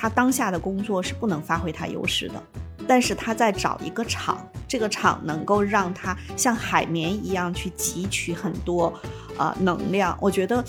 [0.00, 2.40] 他当下的工作是不能发挥他优势的，
[2.86, 8.94] 但是他在找一个厂，这个厂能够让他像海绵一样去汲取很多，
[9.36, 10.16] 呃，能量。
[10.20, 10.64] 我觉得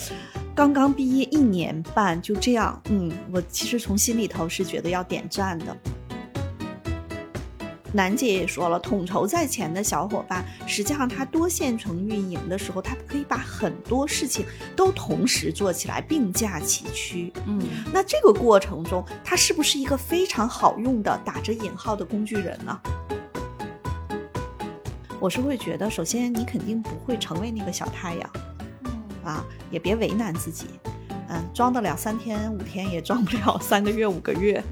[0.56, 5.78] 刚刚毕业一年半就这样，嗯，我其实从心里头是觉得要点赞的。
[7.92, 14.46] 楠姐也说了，统筹在前的小伙伴，实际上他多线程运营的时候，他可以把很多事情
[14.76, 17.34] 都同时做起来，并驾齐驱。
[17.48, 17.60] 嗯，
[17.92, 22.80] 那这个过程中，他是不是一个非常好用的打着引号的工具人呢？
[25.20, 28.30] 我是会觉得，首先你肯定不会成为那个小太阳，
[29.24, 30.68] 啊，也别为难自己，
[31.28, 34.64] 嗯，装得了三天五天，也装不了三个月五个月。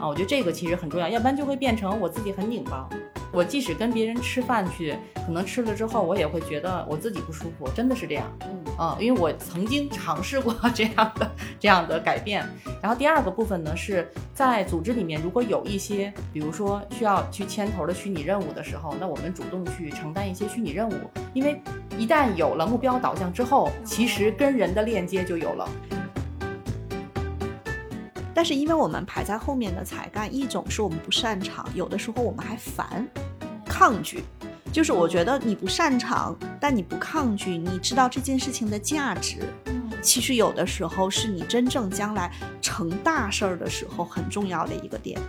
[0.00, 2.88] 啊，我觉得这个其实很重要，要不然就会变成我自己很拧巴。
[3.32, 8.26] 我即使跟别人吃饭去，可能吃了之后，我也会觉得我自己不舒服，真的是这样。
[8.40, 12.44] 嗯啊，因为我曾经尝试过 这样的这样的改变。
[12.82, 20.94] 然后第二个部分呢，是在组织里面，如果有一些，比如说需要去牵头的虚拟任务的时候，那我们主动去承担一些虚拟任务，
[21.34, 21.60] 因为
[21.98, 25.68] 一旦有了目标导向之后，其实跟人的链接就有了。
[28.32, 33.06] 但是因为我们排在后面的才干，一种是我们不擅长，有的时候我们还烦、
[33.66, 34.22] 抗拒。
[34.72, 39.40] 就是我觉得你不擅长，但你不抗拒，你知道这件事情的价值。
[40.00, 45.20] 其实有的时候是你真正将来成大事儿的时候很重要的一个点。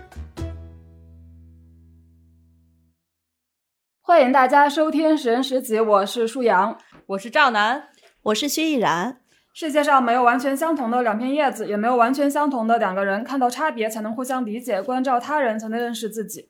[3.99, 7.89] 欢迎大家收听《十人十集》，我是舒阳，我是赵楠，
[8.21, 9.21] 我是薛逸然。
[9.53, 13.23] 世界上没有完全相同的两片叶子，也没有完全相同的两个人。
[13.23, 16.49] 看到差别，才能互相理解；关照他人，才能认识自己。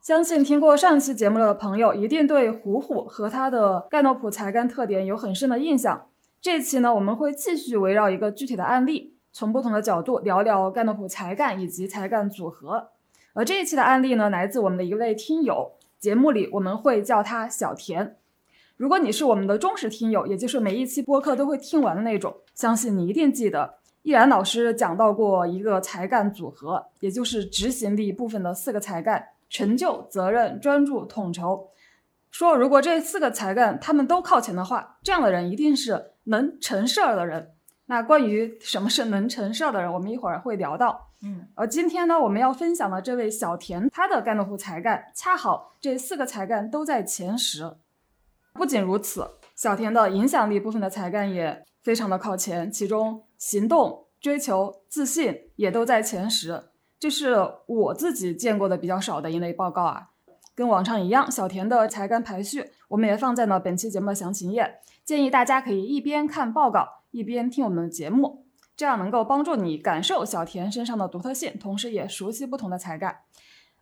[0.00, 6.06] 相信听过上期节目的朋友，一定对虎虎和他的盖诺普才干特点有很深的印象。
[6.40, 12.90] 这期呢，我们会继续围绕一个具体的案例，从不同的角度聊聊盖诺普才干以及才干组合。
[13.32, 18.16] 而这一期的案例呢，来自我们的一位听友，节目里我们会叫他小田。
[18.82, 31.68] 如果你是我们的忠实听友，也就是每一期播客都会听完的那种，相信你一定记得易然老师讲到过一个才干组合，也就是执行力部分的四个才干：成就、责任、专注、统筹。
[32.32, 37.52] 说如果这四个才干他们都靠前的话，这样的人一定是能成事儿的人。
[37.86, 41.10] 那关于什么是能成事儿的人，我们一会儿会聊到。
[41.22, 47.76] 嗯，而今天呢，我们要分享的这位小田，他的盖诺普才干恰好这四个才干都在前十。
[48.52, 49.26] 不仅如此，
[49.56, 56.70] 小田的影响力部分的才干也非常的靠前，其中行动、追求、自信也都在前十。
[57.00, 57.36] 这是
[57.66, 60.08] 我自己见过的比较少的一类报告啊。
[60.54, 68.44] 跟往常一样，小田的才干排序我们也放在了本期节目的详情页，建议大家可以一边看报告一边听我们的节目，
[68.76, 73.20] 这样能够帮助你感受小田身上的独特性，同时也熟悉不同的才干。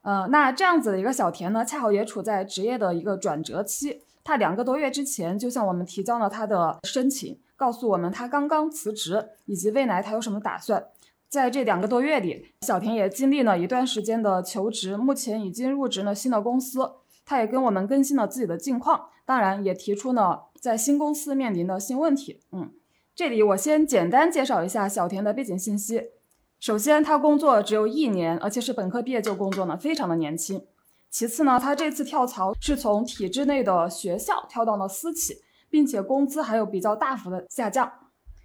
[0.02, 4.04] 呃，那这样子的一个小田呢，恰好也处在职业的一个转折期。
[4.25, 10.86] 他两个多月之前就向我们提交了他的申请，告诉我们他刚刚辞职，以及未来他有什么打算。
[11.28, 16.81] 在这两个多月里，小田也经历了一段时间的求职，目前已经入职了新的公司。
[17.25, 22.41] 他也跟我们更新了自己的近况，当然也提出了在新公司面临的新问题。
[22.50, 22.72] 嗯，
[23.14, 26.08] 这里我先简单介绍一下小田的背景信息。
[26.58, 30.64] 首先，他工作只有一年，而且是本科毕业就工作呢，非常的年轻。
[31.10, 37.91] 其次呢，他这次跳槽是从体制内的学校跳到了私企，并且工资还有比较大幅的下降。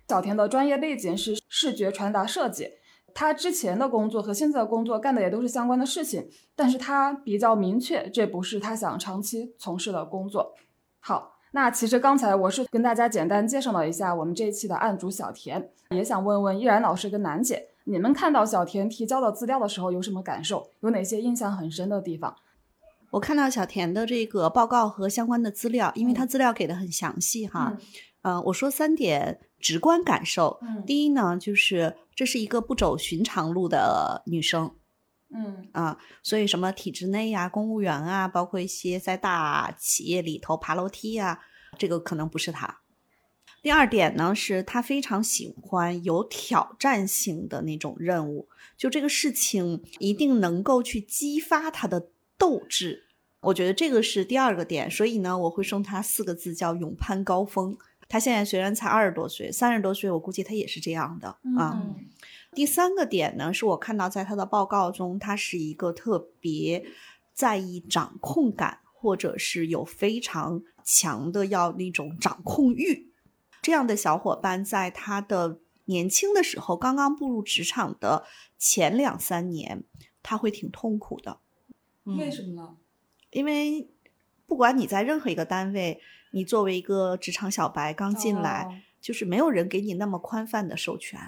[0.08, 2.72] 小田的专业背景是视觉传达设计，
[3.14, 10.56] 他之前的工作和现在的工作干的也都是相关的事情，但是他比较明确，这不是他想长期从事的工作。
[11.00, 20.68] 好，那其实刚才我是跟大家简单介绍了一下我们这一期的案主小田，也想问问依然老师跟楠姐，你们看到小田提交的资料的时候有什么感受？
[20.80, 22.36] 有哪些印象很深的地方？
[23.12, 27.78] 我看到小田的这个报告和相关的资料，因为他资料给的很详细哈。
[28.24, 30.60] 嗯、呃，我说三点直观感受。
[30.62, 34.76] 嗯第一呢，就是这是一个不走寻常路的女生
[35.34, 41.40] 嗯啊，所以什么体制内呀、公务员啊，包括一些在大企业里头爬楼梯啊，
[41.78, 42.82] 这个可能不是她。
[43.62, 48.48] 第二点呢，是她非常喜欢有挑战性的那种任务，
[48.78, 53.04] 就这个事情一定能够去激发她的斗志。
[53.42, 57.78] 我觉得这个是第二个点，所以呢，我会送他四个字叫“勇攀高峰”。
[58.08, 61.74] 他现在虽然才二十多岁，三十多岁，我估计他也是这样的啊。
[61.74, 61.96] 嗯
[62.56, 66.86] 第三个点呢，是我看到在他的报告中，他是一个特别
[67.34, 73.12] 在意掌控感，或者是有非常强的要那种掌控欲。
[73.62, 78.24] 这样的小伙伴在他的年轻的时候，刚刚步入职场的
[78.58, 79.84] 前两三年，
[80.24, 81.45] 他会挺痛苦的，嗯
[82.06, 82.78] 为什么呢？
[83.32, 83.90] 因为
[84.46, 86.00] 不管你在任何一个单位，
[86.32, 91.20] 你作为一个职场小白刚进来，就是没有人给你那么宽泛的授权，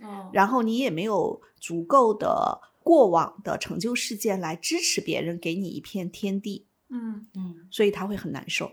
[0.00, 8.72] 哦，然后你也没有足够的过往的成就事件来支持别人给你一片天地，嗯嗯所以他会很难受。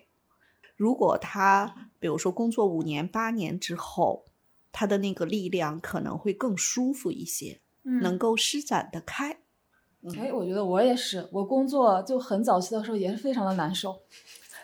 [0.75, 4.25] 如果他比如说工作五年八年之后，
[4.71, 9.37] 他的那个力量可能会更舒服一些，嗯，能够施展得开。
[10.17, 14.01] 哎，我觉得我也是，我工作就很早期的时候也是非常的难受。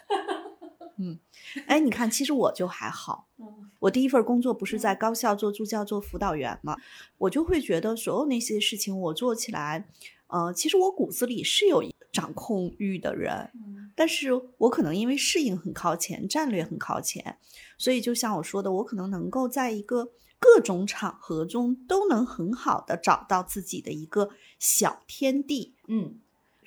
[0.99, 1.19] 嗯
[1.67, 3.27] 哎，你看，其实我就还好。
[3.39, 3.45] 嗯
[3.79, 6.75] 我第一份工作不是在高校做助教、做辅导员嘛，
[7.19, 9.87] 我就会觉得所有那些事情我做起来，
[10.25, 17.37] 呃，其实我骨子里是有掌控欲的人，嗯但是我可能因为适应很靠前，战略很靠前，
[17.77, 24.29] 所以就像我说的，我可能能够在一个各种场合中都能很好的找到自己的一个
[24.59, 25.75] 小天地。
[25.87, 26.19] 嗯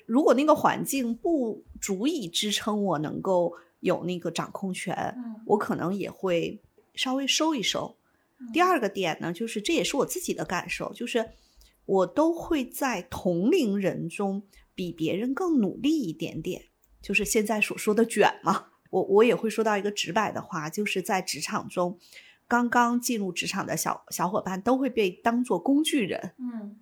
[0.05, 6.61] 如果那个环境不足以支撑我能够有那个掌控权，嗯我可能也会
[6.95, 7.95] 稍微收一收。
[8.51, 11.29] 第二个点呢，就是这也是我自己的感受，就是
[11.85, 14.43] 我都会在同龄人中
[14.75, 16.65] 比别人更努力一点点，
[17.01, 18.67] 就是现在所说的卷嘛。
[18.89, 21.97] 我我也会说到一个直白的话，就是在职场中，
[22.51, 26.33] 刚刚进入职场的小小伙伴都会被当做工具人。
[26.37, 26.75] 嗯，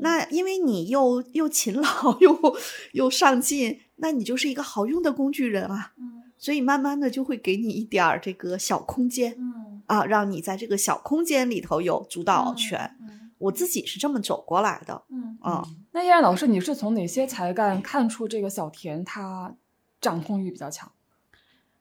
[0.00, 1.86] 那因为你又又勤劳
[2.18, 2.56] 又
[2.94, 5.92] 又上进，那你就是一个好用的工具人啊。
[5.96, 12.96] 嗯所以慢慢的就会给你一点儿这个小空间嗯啊，让你在这个小空间里头有主导权。
[13.00, 15.38] 嗯我自己是这么走过来的嗯。
[15.40, 15.64] 啊。
[15.92, 19.54] 那依然老师，你是从哪些才干看出这个小田他
[20.00, 20.90] 掌控欲比较强？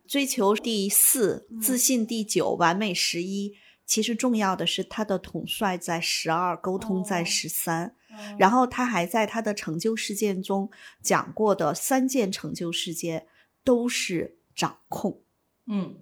[0.07, 3.55] 追求第四，嗯自信第九，完美十一。
[3.85, 10.71] 其实重要的是他的统帅在十二，沟通在哦十三、然然后他还在他的成就事件中
[11.01, 13.27] 讲过的三件成就事件
[13.61, 15.21] 都是掌控
[15.67, 15.97] 嗯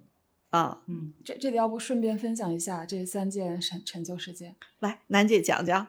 [0.50, 0.82] 啊。
[0.86, 4.54] 嗯，这这里要不顺便分享一下这三件成成就事件？
[4.78, 5.88] 来，楠姐讲讲，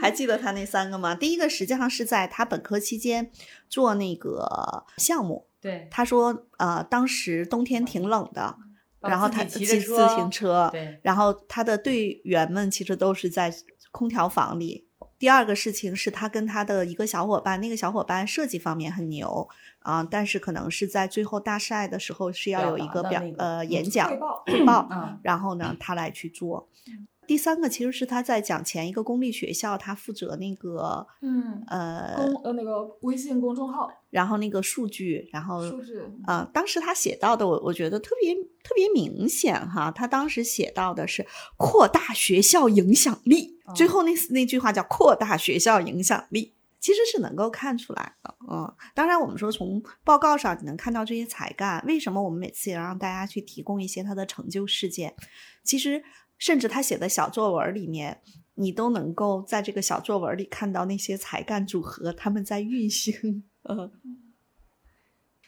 [0.00, 1.16] 还记得他那三个吗？
[1.16, 3.32] 第一个实际上是在他本科期间
[3.68, 8.56] 做那个项目，对，他说，呃，当时冬天挺冷的，
[9.00, 13.54] 然后他骑自行车，对，然后他的队员们其实都是在
[13.92, 14.88] 空调房里。
[15.18, 19.48] 第二个事情是他跟他的一个小伙伴，那个小伙伴设计方面很牛
[19.80, 27.06] 啊、但是可能是在最后大赛的时候是要有一个表呃嗯演讲汇报汇报，嗯然后呢他来去做嗯。
[27.26, 39.90] 第三个其实是他在讲前一个公立学校，他负责那个嗯，呃，公呃那个微信公众号然后那个数据，然后数据，啊、当时他写到的，我我觉得特别特别明显哈。
[39.90, 41.24] 他当时写到的是
[41.56, 48.34] 扩大学校影响力，最哦后那那句话叫扩大学校影响力，其实是能够看出来的。
[48.50, 55.14] 嗯，当然我们说从报告上你能看到这些才干，为什么我们每次也让大家去提供一些他的成就事件？
[55.62, 56.02] 其实
[56.42, 58.20] 甚至他写的小作文里面。
[58.54, 63.90] 你都能够在这个小作文里看到那些才干组合他们在运行，嗯，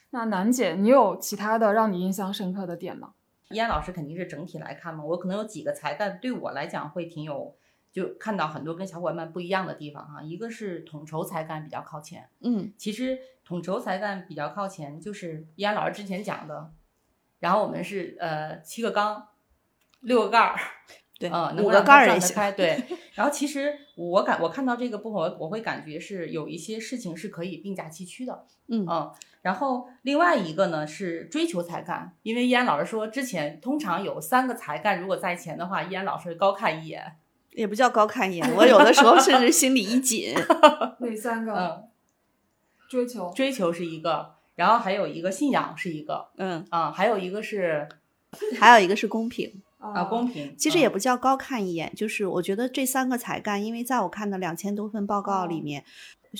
[0.08, 3.12] 那楠姐，你有其他的让你印象深刻的点吗？
[3.50, 7.54] 依安老师肯定是整体来看嘛，我可能有几个才干对我来讲会挺有，
[7.92, 10.22] 就看到很多跟小伙伴们不一样的地方哈。
[10.22, 16.72] 一个是统筹才干比较靠前，嗯其实统筹才干比较靠前，就是依安老师之前讲的，
[17.38, 19.28] 然后我们是呃七个缸，
[20.04, 20.56] 六个盖儿，
[21.18, 22.34] 对，嗯，能五个盖儿也行。
[22.56, 22.82] 对。
[23.14, 29.12] 然后其实我感我看到这个部分，我我会感觉是有一些事情是可以并驾齐驱的，嗯嗯。
[29.42, 37.16] 然后另外一个呢是追求才干，因为依安老师说之前通常有三个才干如果在前的话，依安老师会高看一眼，
[37.50, 40.34] 也不叫高看一眼，我有的时候甚至心里一紧。
[40.98, 41.52] 哪三个？
[41.52, 41.88] 嗯，
[42.88, 47.86] 追求追求是一个，然后还有一个信仰是一个，嗯，啊、还有一个是
[48.58, 55.84] 还有一个是公平，啊公平，其实也嗯不叫高看一眼，就是我觉得这三个才干，因为在我看的两千多份报告里哦面，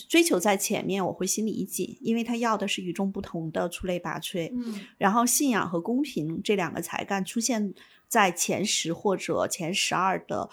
[0.08, 4.50] 追求在前面，我会心里一紧，因为他要的是与众不同的、出类拔萃。
[4.52, 7.74] 嗯然后信仰和公平这两个才干出现
[8.08, 10.48] 在前十或者前十二的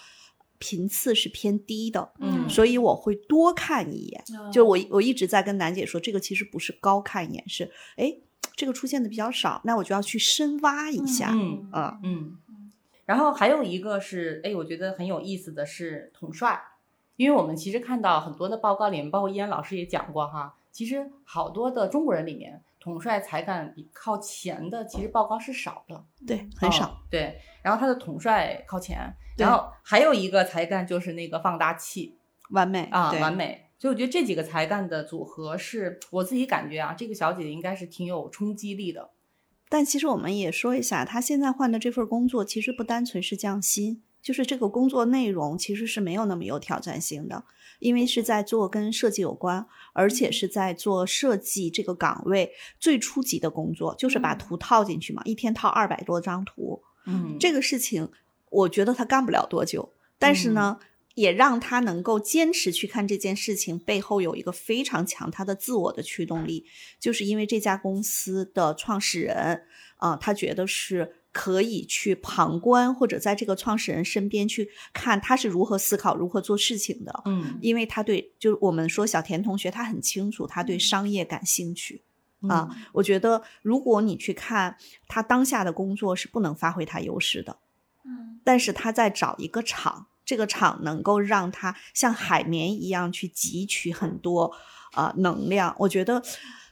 [0.58, 4.22] 频次是偏低的，嗯所以我会多看一眼。
[4.32, 8.14] 嗯就我我一直在跟楠姐说，这个其实不是高看一眼，是哎，
[8.54, 11.30] 这个出现的比较少，那我就要去深挖一下。
[11.32, 12.36] 嗯啊嗯，
[13.04, 16.62] 然后还有一个是，哎，我觉得很有意思的是统帅，
[17.16, 26.86] 因为我们其实看到很多的报告里面，包括伊安老师也讲过哈，其实好多的中国人里面，统帅才干比靠前的其实报告是少的，对，很少。
[26.86, 32.16] 哦对，然后他的统帅靠前，然后还有一个才干就是那个放大器
[32.50, 33.66] 完美啊，完美。
[33.78, 39.10] 所以我觉得这几个才干的组合是我自己感觉啊，这个小姐姐应该是挺有冲击力的。
[39.72, 47.42] 但其实我们也说一下，他现在换的这份工作，其实不单纯是降薪，就是这个工作内容其实是没有那么有挑战性的，
[47.78, 58.10] 因为是在做跟设计有关，而且是在做设计这个岗位最初级的工作，就是把嗯图套进去嘛，一天套二百多张图，嗯这个事情
[58.50, 60.78] 我觉得他干不了多久，但是呢。
[61.14, 66.64] 也让他能够坚持去看这件事情，背后有一个非常强他的自我的驱动力，
[66.98, 69.62] 就是因为这家公司的创始人
[69.96, 82.02] 啊、他觉得是可以去旁观或者在这个创始人身边去看他是如何思考、如何做事情的，嗯因为他对，就是我们说小田同学，他很清楚他对商业感兴趣。
[82.48, 84.76] 啊嗯我觉得，如果你去看
[85.06, 87.58] 他当下的工作，是不能发挥他优势的。
[88.04, 94.50] 嗯但是他在找一个厂，这个厂能够让他像海绵一样去汲取很多
[94.96, 95.76] 呃能量。
[95.80, 96.22] 我觉得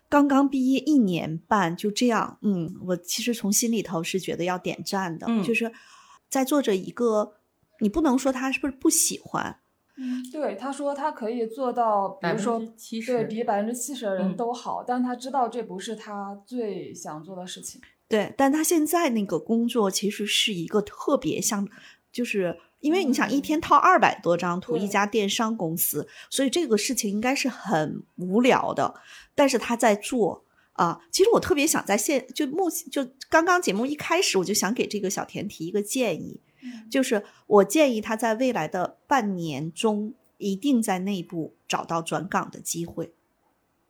[0.09, 5.71] 刚刚毕业一年半就这样，嗯，我其实从心里头是觉得要点赞的，嗯就是
[6.31, 7.35] 在做着一个，
[7.81, 9.59] 你不能说他是不是不喜欢，
[9.99, 17.79] 嗯，对，他说他可以做到，比如说之七十，对比百分之七十的人嗯都好，但他知道这不是他最想做的事情。
[18.09, 21.69] 对，但他现在那个工作其实是一个特别像，
[22.11, 28.95] 就是因为你想一嗯天套二百多张图，一家电商公司，所以这个事情应该是很无聊的，
[29.35, 31.01] 但是他在做啊。
[31.11, 43.13] 其实我特别想在现就目前就刚刚节目一开始，我就想给这个小田提一个建议，嗯就是我建议他在未来的半年中，一定在内部找到转岗的机会。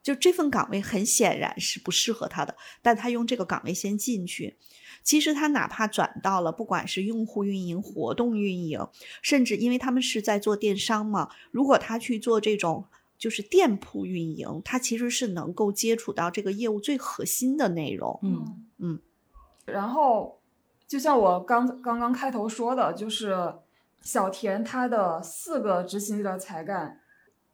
[0.02, 4.56] 就这份岗位很显然是不适合他的，但他用这个岗位先进去。
[5.02, 8.86] 其实他哪怕转到了，不管是用户运营、活动运营，
[9.22, 12.84] 甚至因为他们是在做电商嘛，如果他去做这种
[13.18, 18.18] 就是店铺运营，他其实是能够接触到这个业务最核心的内容。
[18.22, 18.98] 嗯嗯，
[19.66, 20.38] 然后
[20.86, 23.54] 就像我刚刚刚开头说的，就是
[24.00, 27.00] 小田他的四个执行力的才干，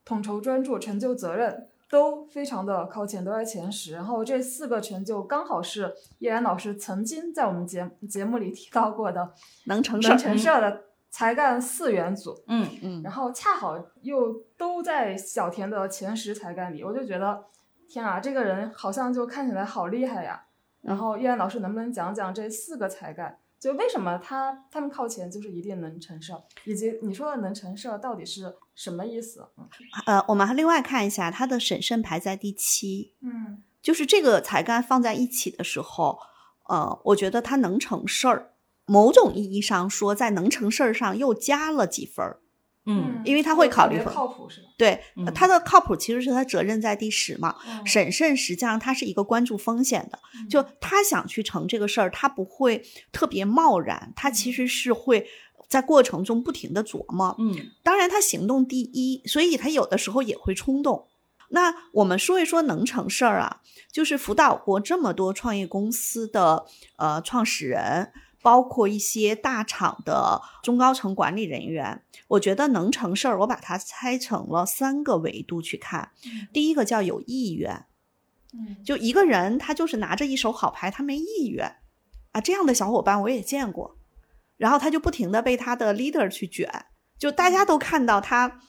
[0.04, 3.92] 统筹专注、成就责任都非常的靠前，都在前十。
[3.92, 9.32] 然后这四个成就刚好是叶然老师曾经在我们节节目里提到过的
[9.66, 10.16] 能能成事儿。
[10.16, 12.34] 成事儿的才干四元组。
[12.48, 17.44] 嗯嗯然后恰好又都在小田的前十才干里，我就觉得，
[17.88, 20.42] 天啊，这个人好像就看起来好厉害呀。
[20.82, 29.48] 然后叶然老师能不能讲讲这四个才干，就为什么他他们靠前就是一定能成事儿，以及你说的能成事儿到底是什么意思？
[30.06, 36.18] 呃，我们还另外看一下他的审慎排在第七，嗯就是这个才干放在一起的时候，
[36.68, 38.52] 呃，我觉得他能成事儿。
[38.84, 42.40] 某种意义上说，在能成事儿上又加了几分儿。
[42.86, 44.68] 嗯因为他会考虑靠谱是吧？
[44.78, 47.56] 对，嗯他的靠谱其实是他责任在第十嘛。
[47.68, 55.26] 嗯审慎实际上他是一个关注风险的，就他想去成这个事儿，他不会特别贸然，他其实是会
[55.68, 57.34] 在过程中不停的琢磨。
[57.38, 61.06] 嗯当然，他行动第一，所以他有的时候也会冲动。
[61.50, 63.60] 那我们说一说能成事儿啊，
[63.92, 66.66] 就是辅导过这么多创业公司的
[66.96, 68.10] 呃创始人，
[68.46, 76.12] 包括一些大厂的中高层管理人员，我觉得能成事儿，我把它拆成了三个维度去看。
[76.24, 76.46] 嗯。
[76.52, 77.86] 第一个叫有意愿，
[78.52, 78.76] 嗯。
[78.84, 81.78] 就一个人他就是拿着一手好牌，他没意愿
[82.30, 83.96] 啊，这样的小伙伴我也见过，
[84.56, 86.70] 然后他就不停的被他的 leader 去卷，
[87.18, 88.60] 就大家都看到他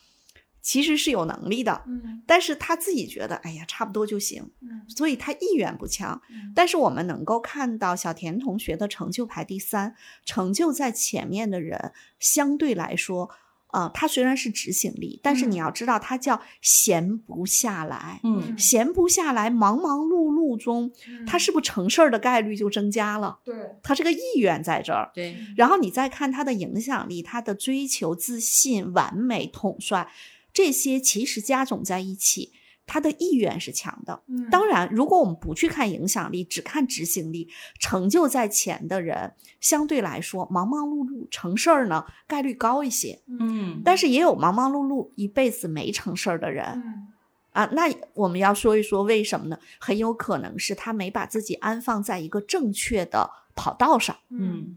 [0.67, 6.21] 其实是有能力的，嗯但是他自己觉得哎呀差不多就行，嗯所以他意愿不强。
[6.29, 9.95] 嗯但是我们能够看到小田同学的成就排第三，
[10.25, 13.29] 成就在前面的人相对来说。
[13.73, 18.21] 呃，他虽然是执行力，但是你嗯要知道，他叫闲不下来。
[18.23, 20.89] 嗯闲不下来，忙忙碌碌中，
[21.27, 23.39] 他是不是成事儿的概率就增加了？
[23.43, 25.11] 对，他这个意愿在这儿。
[25.13, 30.09] 对，然后你再看他的影响力，他的追求、自信、完美、统帅，
[30.57, 32.51] 这些其实加总在一起，
[32.87, 34.23] 他的意愿是强的。
[34.27, 37.47] 嗯当然，如果我们不去看影响力，只看执行力，
[37.79, 43.21] 成就在前的人，相对来说忙忙碌碌成事儿呢概率高一些。
[43.27, 46.65] 嗯但是也有忙忙碌碌一辈子没成事儿的人。
[46.65, 47.07] 嗯
[47.51, 49.59] 啊，那我们要说一说为什么呢？
[49.79, 54.15] 很有可能是他没把自己安放在一个正确的跑道上。
[54.31, 54.75] 嗯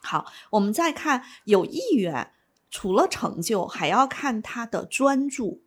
[0.00, 2.30] 好，我们再看有意愿，
[2.74, 5.62] 除了成就，还要看他的专注。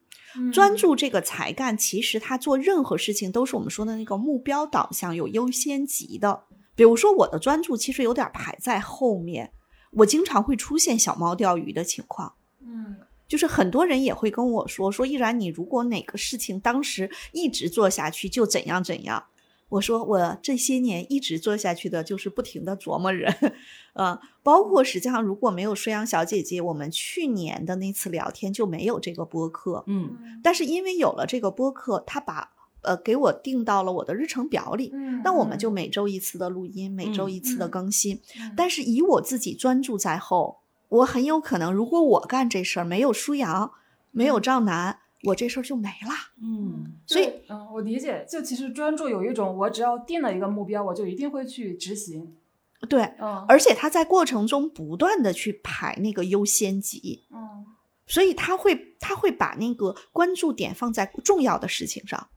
[0.52, 6.44] 专注这个才干，其实他做任何事情都是我们说的那个目标导向，有优先级的。
[6.76, 9.54] 比如说我的专注其实有点排在后面，
[9.92, 12.34] 我经常会出现小猫钓鱼的情况。
[12.62, 19.24] 嗯就是很多人也会跟我说说，依然你如果哪个事情当时一直做下去，就怎样怎样。
[19.70, 23.34] 我说我这些年一直做下去的就是不停的琢磨人，
[23.94, 29.84] 呃，包括实际上如果没有舒阳小姐姐，我们去年的那次聊天就没有这个播客。
[29.88, 38.22] 嗯嗯但是因为有了这个播客，她把呃给我定到了我的日程表里，嗯，那我们就每周一次的录音，每周嗯一次的嗯更新。
[38.40, 43.74] 嗯但是以我自己专注在后，我很有可能，如果我干这事儿没有舒阳，
[44.12, 46.14] 没有赵楠，我这事儿就没了。
[46.42, 52.36] 嗯所以嗯，我理解，就其实专注有一种，我只要定了一个目标，我就一定会去执行。
[52.88, 57.66] 对，嗯，而且他在过程中不断的去排那个优先级，嗯
[58.06, 62.30] 所以他会他会把那个关注点放在重要的事情上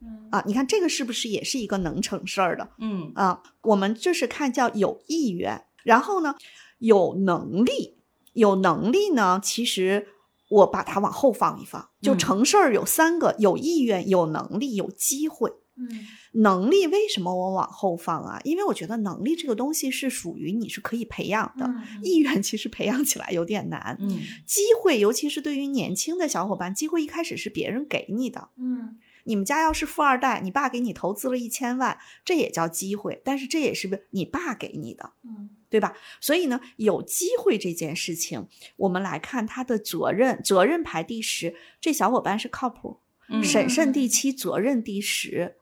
[0.00, 0.42] 嗯啊。
[0.46, 3.42] 你看这个是不是也是一个能成事儿的嗯啊？
[3.62, 6.34] 我们就是看叫有意愿，然后呢
[6.78, 7.98] 有能力，
[8.32, 10.08] 有能力呢，其实。
[10.48, 15.52] 我把它往后放一放，就嗯成事儿有三个：有意愿、有能力、有机会。
[15.80, 15.88] 嗯
[16.32, 18.40] 能力为什么我往后放啊？
[18.42, 23.96] 因为我觉得能力这个东西是属于你是可以培养的，嗯意愿其实培养起来有点难。
[24.00, 28.48] 嗯机会，尤其是对于年轻的小伙伴，机会一开始是别人给你的。
[28.56, 35.96] 嗯你们家要是富二代，你爸给你投资了一千万，这也叫机会，但是这也是你爸给你的，嗯对吧？
[36.20, 45.56] 所以呢，有机会这件事情，我们来看他的责任，责任排第十，这小伙伴是靠谱，嗯审慎第七，责任第十，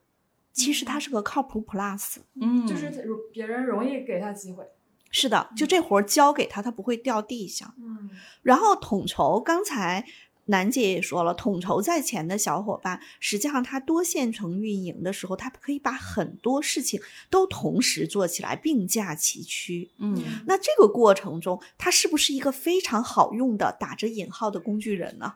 [0.52, 2.16] 其实他是个靠谱 plus。
[2.40, 2.90] 嗯就是
[3.32, 4.64] 别人容易给他机会。
[5.10, 7.74] 是的，就这活儿交给他，他不会掉地下。
[7.78, 8.10] 嗯
[8.42, 10.04] 然后统筹，刚才
[10.46, 17.00] 楠姐也说了，统筹在前的小伙伴，实际上他多线程运营的时候，他可以把很多事情
[17.30, 19.90] 都同时做起来，并驾齐驱。
[19.98, 25.34] 嗯那这个过程中，他是不是一个非常好用的打着引号的工具人呢？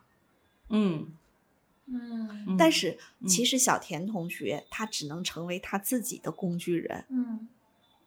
[0.69, 1.13] 嗯
[1.87, 7.49] 嗯嗯，但是嗯其实小田同学他只能成为他自己的工具人，嗯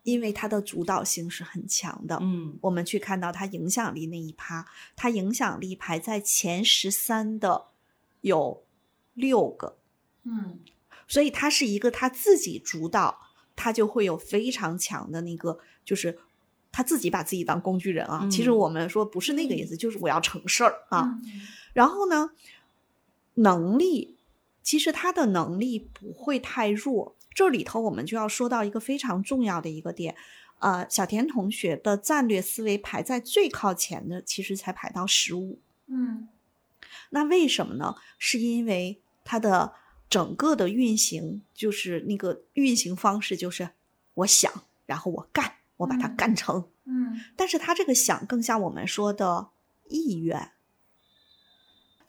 [0.04, 2.20] 因为他的主导性是很强的。
[2.22, 7.68] 嗯我们去看到他影响力那一趴，他影响力排在前十三的
[8.22, 8.63] 有
[9.13, 9.78] 六个，
[10.24, 10.60] 嗯
[11.08, 13.20] 所以他是一个他自己主导，
[13.56, 16.20] 他就会有非常强的那个，就是
[16.72, 18.28] 他自己把自己当工具人啊。
[18.30, 21.20] 其实嗯我们说不是那个意思，就是我要成事儿啊。
[21.24, 22.30] 嗯然后呢，
[23.36, 24.18] 能力
[24.62, 27.16] 其实他的能力不会太弱。
[27.34, 30.15] 这里头我们就要说到一个非常重要的一个点，
[30.60, 35.60] 呃，小田同学的战略思维排在最靠前的，其实才排到十五。
[35.88, 36.28] 嗯
[37.10, 37.96] 那为什么呢？
[38.17, 39.74] 是因为它的
[40.10, 43.69] 整个的运行，就是那个运行方式，就是
[44.15, 44.52] 我想，
[44.86, 46.67] 然后我干，我把它嗯干成。
[46.86, 49.50] 嗯但是他这个想更像我们说的
[49.89, 50.52] 意愿，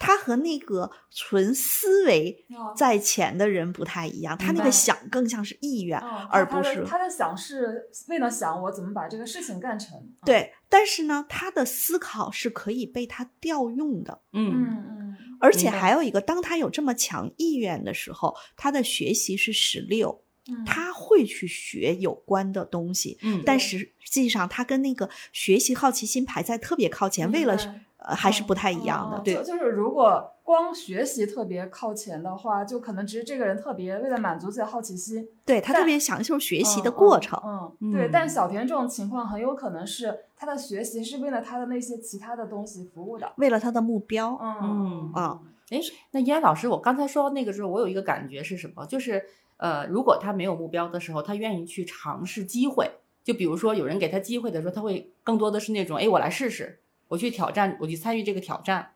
[0.04, 9.98] 他和那个纯思维哦在前的人不太一样，他那个想更像是意愿，哦而不是的他的想是为了想我怎么把这个事情干成。
[9.98, 10.52] 嗯，对。
[10.68, 14.20] 但是呢，他的思考是可以被他调用的。
[14.32, 23.18] 嗯嗯嗯而且还有一个，当他有这么强意愿的时候，他的学习是十六，嗯，他会去学有关的东西。
[23.22, 27.56] 嗯但实际上，他跟那个学习好奇心排在特别靠前，为了
[28.04, 37.40] 呃还是不太一样的，对哦就就是如果光学习特别靠前的话，就可能只是这个人特别为了满足自己的好奇心，对，他特别享受学习的嗯过程。
[37.44, 38.06] 嗯，嗯对。
[38.06, 43.32] 嗯但小田这种情况很有可能是他的学习是为了他的那些其他的东西服务的。
[43.36, 45.40] 为了他的目标，嗯啊
[45.70, 48.84] 哎，那依安老师，我刚才说到那个时候，我有一个感觉是什么？
[48.84, 49.24] 就是
[49.56, 52.90] 呃，如果他没有目标的时候，他愿意去尝试机会。
[53.24, 58.94] 就比如说有人给他机会的时候，他会更多的是那种，哎，我来试试，我去挑战，我去参与这个挑战。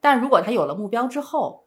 [0.00, 1.66] 但如果他有了目标之后，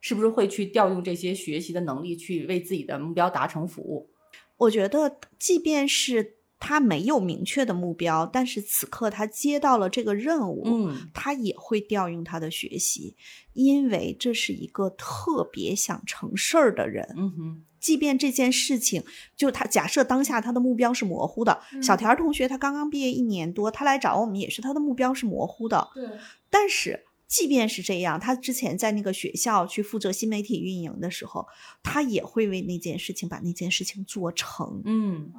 [0.00, 4.10] 是不是会去调用这些学习的能力，去为自己的目标达成服务？
[4.56, 6.33] 我觉得即便是
[6.66, 13.14] 他没有明确的目标，但是此刻他接到了这个任务，嗯他也会调用他的学习，
[13.52, 17.06] 因为这是一个特别想成事儿的人。
[17.18, 19.04] 嗯哼，即便这件事情，
[19.36, 26.08] 就他假设当下他的目标是模糊的，嗯小田同学他刚刚毕业一年多，他来找我们也是他的目标是模糊的，对，
[26.48, 27.04] 但是。
[27.26, 31.44] 即便是这样，他之前在那个学校去负责新媒体运营的时候，
[31.82, 34.82] 他也会为那件事情把那件事情做成。
[34.84, 35.32] 嗯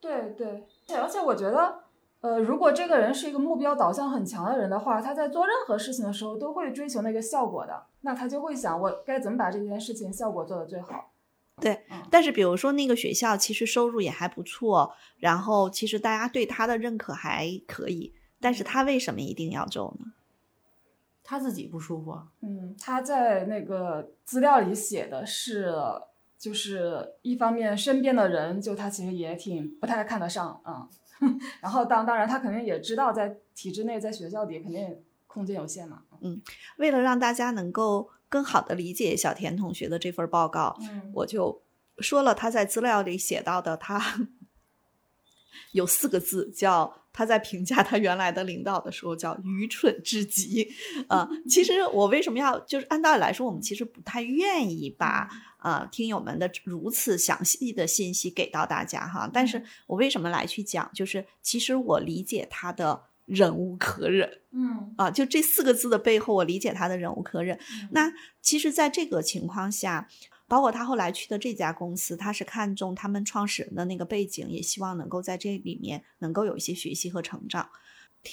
[0.00, 0.64] 对对，
[0.96, 1.80] 而且我觉得
[2.20, 11.12] 呃，如果这个人是一个目标导向很强的人的话，他在做任何事情的时候都会追求那个效果的，那他就会想我该怎么把这件事情效果做得最好。
[11.60, 20.12] 对嗯，但是比如说那个学校其实收入也还不错，然后其实大家对他的认可还可以，但是他为什么一定要走呢？
[21.22, 25.72] 他自己不舒服啊，嗯，他在那个资料里写的是，
[26.40, 30.88] 就是一方面身边的人就他其实也挺不太看得上啊、
[31.20, 36.40] 嗯， 然后当当然他肯定也知道在体制内在学校里肯定空间有限嘛，嗯。
[36.78, 41.12] 为了让大家能够更好的理解小田同学的这份报告，嗯。
[41.12, 41.62] 我就
[41.98, 44.00] 说了他在资料里写到的，他
[45.72, 50.68] 有四个字，叫他在评价他原来的领导的时候叫愚蠢至极。
[51.08, 55.28] 啊、其实我为什么要就是按道理来说，我们其实不太愿意把
[55.62, 59.28] 呃听友们的如此详细的信息给到大家哈。
[59.32, 64.40] 但是我为什么来去讲，就是其实我理解他的忍无可忍。
[64.52, 67.56] 嗯啊，就这四个字的背后，我理解他的忍无可忍。
[67.56, 70.08] 嗯那其实，在这个情况下，
[70.50, 77.70] 包括他后来去的这家公司，他是看中他们创始人的那个背景，也希望能够在这里面能够有一些学习和成长。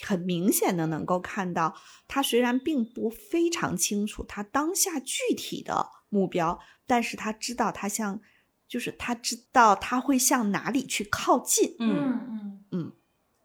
[0.04, 1.76] 很明显的能够看到，
[2.08, 8.20] 他虽然并不非常清楚他当下具体的目标，但是他知道他向，
[8.68, 11.76] 就是他知道他会向哪里去靠近。
[11.78, 12.92] 嗯嗯嗯，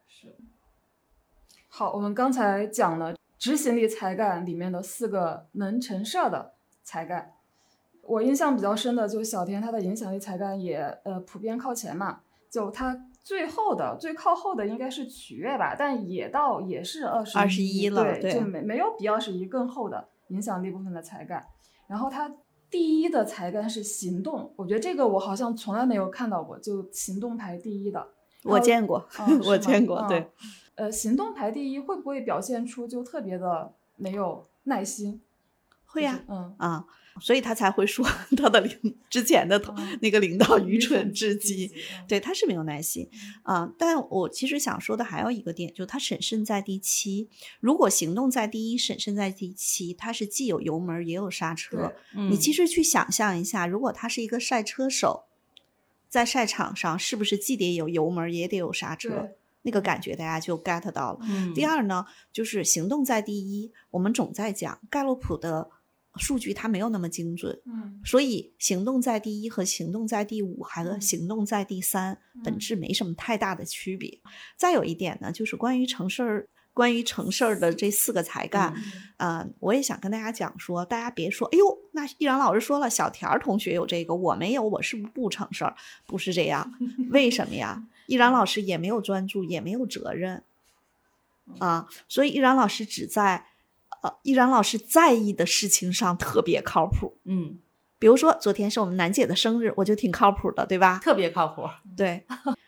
[0.09, 0.35] 是。
[1.69, 7.35] 好，我们刚才讲了执行力才干里面的四个能成事儿的才干，
[8.03, 21.47] 我印象比较深的就是小田他的影响力才干也呃普遍靠前嘛，就他最后的最靠后的应该是取悦吧，但也到也是二十二十一了对，对就没没有比二十一更后的影响力部分的才干，
[21.87, 22.33] 然后他。
[22.73, 28.03] 第一的才干是行动，我觉得这个我好像从来没有看到过，就行动排第一的。
[28.45, 30.27] 我 见过，嗯我见过，嗯对。
[30.77, 35.21] 呃，行动排第一会不会表现出就特别的没有耐心？
[35.93, 36.85] 会呀、就是嗯啊，
[37.21, 38.05] 所以他才会说
[38.37, 39.63] 他的领之前的
[40.01, 41.67] 那个领导愚蠢至极。
[41.67, 43.09] 嗯对，他是没有耐心
[43.43, 47.29] 啊、但我其实想说的还有一个点，就是他审慎在第七。
[47.61, 51.93] 如果行动在第一，审慎在第七，他是既有油门也有刹车。
[52.17, 55.25] 嗯你其实去想象一下，如果他是一个赛车手，
[56.09, 59.31] 在赛场上是不是既得有油门也得有刹车？
[59.65, 61.21] 那个感觉大家就 get 到了。
[61.23, 63.71] 嗯第二呢，就是行动在第一。
[63.93, 65.71] 我们总在讲盖洛普的
[66.17, 74.21] 数据，它没有那么精准，嗯所以行动在第一和行动在第五，还和嗯行动在第三，本嗯质没什么太大的区别。
[74.57, 76.49] 再有一点呢，就是关于成事儿。
[76.75, 78.83] 关于成事儿的这四个才干，嗯
[79.19, 85.77] 呃，我也想跟大家讲说，大家别说，哎呦，那易然老师说了，小田同学有这个，我没有，我是不是不成事儿？
[86.07, 86.73] 不是这样，
[87.13, 87.87] 为什么呀？
[88.07, 90.45] 易然老师也没有专注，也没有责任
[91.59, 93.45] 啊，所以易然老师只在
[94.03, 97.19] 呃，易然老师在意的事情上特别靠谱。
[97.25, 97.59] 嗯，
[97.99, 100.99] 比如说，昨天是我们楠姐的生日，我就挺靠谱的，对吧？
[100.99, 101.63] 特别靠谱。
[101.97, 102.25] 对，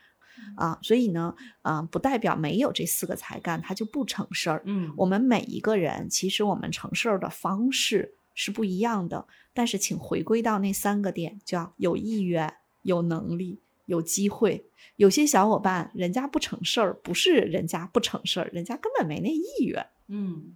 [0.57, 4.63] 啊，所以呢，啊，不代表没有这四个才干，他就不成事儿。
[4.65, 14.67] 嗯，我们每一个人，其实我们成事儿的方式是不一样的，但是请回归到那三个点，叫有意愿、有能力、有机会。
[14.95, 19.85] 有些小伙伴，人家不成事儿，不是人家不成事儿，人家根本没那意愿。
[20.07, 20.55] 嗯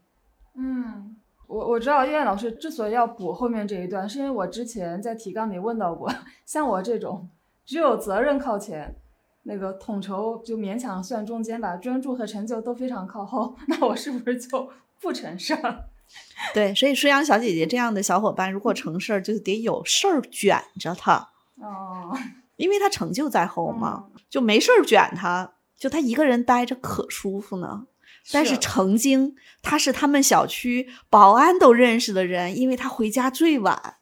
[0.61, 1.17] 嗯，
[1.47, 6.13] 我我知道叶燕老师之所以要补后面这一段，是因为我之前在提纲里问到过，
[6.45, 7.29] 像我这种
[7.65, 8.97] 只有责任靠前，
[9.45, 14.69] 那个统筹就勉强算中间吧，专注和成就都非常靠后， 那我是不是就
[15.01, 15.85] 不成事儿？
[16.53, 21.29] 对，所以舒阳小姐姐这样的小伙伴，如果成事儿，就得有事儿卷着他，
[21.61, 22.17] 哦，
[22.57, 27.87] 因为他成就在后嘛，嗯就没事儿卷他，就他一个人待着可舒服呢。
[28.33, 33.97] 但是曾经他是他们小区保安都认识的人，因为他回家最晚。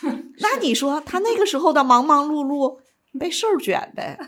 [0.40, 2.78] 那你说 他那个时候的忙忙碌碌
[3.18, 4.18] 被事儿卷呗？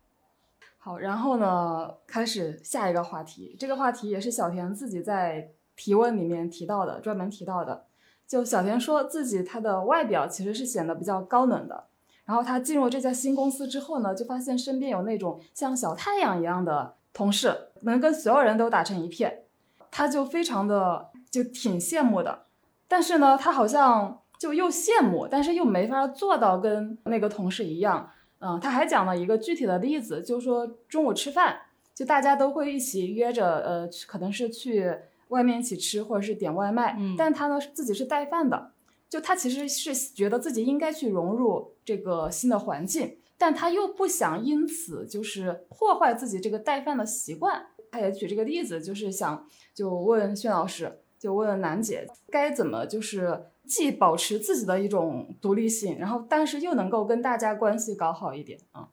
[0.78, 3.54] 好，然后呢，开始下一个话题。
[3.58, 7.86] 这个话题也是小田自己在提问里面提到的，专门提到的。
[8.26, 11.84] 就小田说自己他的外表其实是显得比较高冷的，
[12.24, 19.44] 然后他进入这家新公司之后呢，就发现身边有那种像小太阳一样的同事，能跟所有人都打成一片，
[19.90, 22.46] 他就非常的就挺羡慕的。
[22.88, 28.10] 但是呢，他好像就又羡慕，但是又没法做到跟那个同事一样。
[28.40, 31.60] 嗯，他还讲了一个具体的例子，就是说中午吃饭，
[31.94, 34.92] 就大家都会一起约着，呃，可能是去
[35.28, 36.96] 外面一起吃，或者是点外卖。
[36.98, 38.72] 嗯但他呢自己是带饭的，
[39.08, 47.66] 就他其实是觉得自己应该去融入这个新的环境，但他又不想因此就是破坏自己这个带饭的习惯。
[47.90, 58.90] 他也举这个例子，就是想就问薛老师，就问楠姐，该怎么就是既保持自己的一种独立性，然后但是又能够跟大家关系搞好一点啊。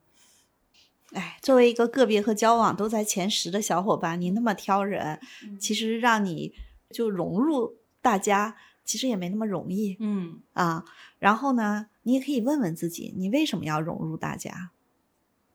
[1.13, 6.55] 哎，作为一个个别和交往都在前十的小伙伴，你那么挑人，嗯其实让你
[6.89, 10.83] 就融入大家，其实也没那么容易嗯啊。
[11.19, 14.71] 然后呢，你也可以问问自己，你为什么要融入大家？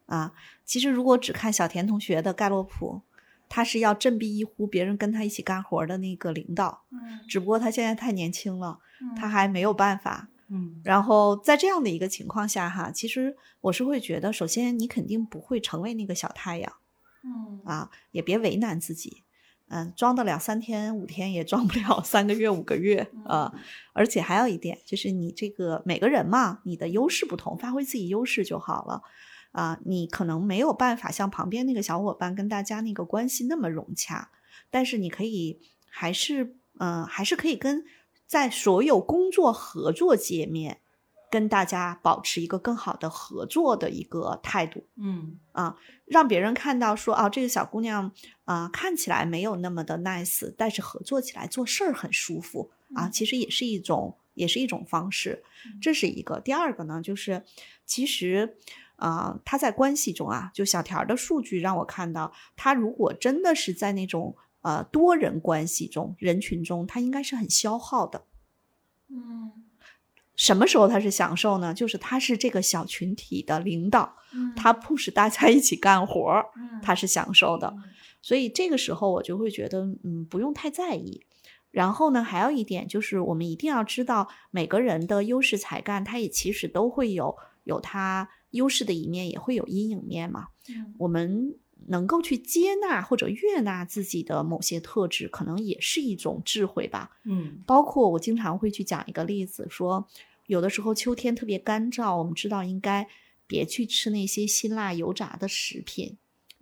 [0.07, 0.33] 啊，
[0.65, 3.01] 其实如果只看小田同学的盖洛普，
[3.49, 8.79] 他是要振臂一呼，别人跟他一起干活的那个领导，嗯只不过他现在太年轻了，
[9.17, 10.29] 他还没有办法。
[10.49, 16.73] 嗯然后在这样的一个情况下，哈，其实我是会觉得，首先你肯定不会成为那个小太阳
[17.23, 19.24] 嗯啊，也别为难自己，
[19.69, 23.53] 嗯，装得了三天五天，也装不了 三个月五个月啊。
[23.93, 29.03] 而且还有一点，就是你这个每个人嘛，你的优势不同，发挥自己优势就好了
[29.53, 29.81] 啊。
[29.85, 34.31] 你可能没有办法像旁边那个小伙伴跟大家那个关系那么融洽，
[34.71, 36.45] 但是你可以还是
[36.79, 37.85] 嗯、呃还是可以跟
[38.27, 40.79] 在所有工作合作界面
[41.35, 44.85] 跟大家保持一个更好的合作的一个态度。
[44.97, 48.13] 嗯啊让别人看到说啊，这个小姑娘
[48.45, 55.43] 啊、看起来没有那么的 nice，但是合作起来做事儿很舒服啊，嗯其实也是一种也是一种方式，
[55.83, 56.39] 这是一个。
[56.39, 57.43] 第二个呢，就是
[57.85, 58.57] 其实
[58.95, 68.25] 啊、他在关系中啊，就小田儿的数据让我看到，他如果真的是在那种呃多人关系中、人群中，他应该是很消耗的。
[69.09, 69.51] 嗯
[70.45, 71.73] 什么时候他是享受呢？
[71.73, 77.73] 就是他是这个小群体的领导，嗯他 push 大家一起干活儿，嗯他是享受的。
[77.75, 77.83] 嗯
[78.21, 81.21] 所以这个时候我就会觉得，嗯，不用太在意。
[81.71, 90.49] 然后呢，还有一点就是，我们一定要知道每个人的优势才干，他也其实都会有有他优势的一面，也会有阴影面嘛。
[90.69, 91.55] 嗯我们
[91.89, 97.11] 能够去接纳或者悦纳自己的某些特质，可能也是一种智慧吧。
[97.25, 100.09] 嗯包括我经常会去讲一个例子，说
[100.47, 103.09] 有的时候秋天特别干燥，我们知道应该
[103.47, 106.19] 别去吃那些辛辣油炸的食品，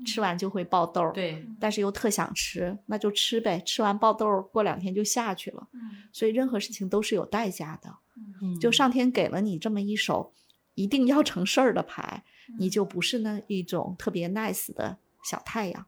[0.07, 1.11] 吃完就会爆痘。
[1.13, 3.61] 对但是又特想吃，那就吃呗。
[3.61, 5.69] 吃完爆痘，过两天就下去了。
[5.73, 5.81] 嗯
[6.13, 7.97] 所以任何事情都是有代价的。
[8.41, 10.33] 嗯就上天给了你这么一手
[10.75, 12.25] 一定要成事儿的牌，
[12.59, 15.87] 你嗯就不是那一种特别 nice 的小太阳。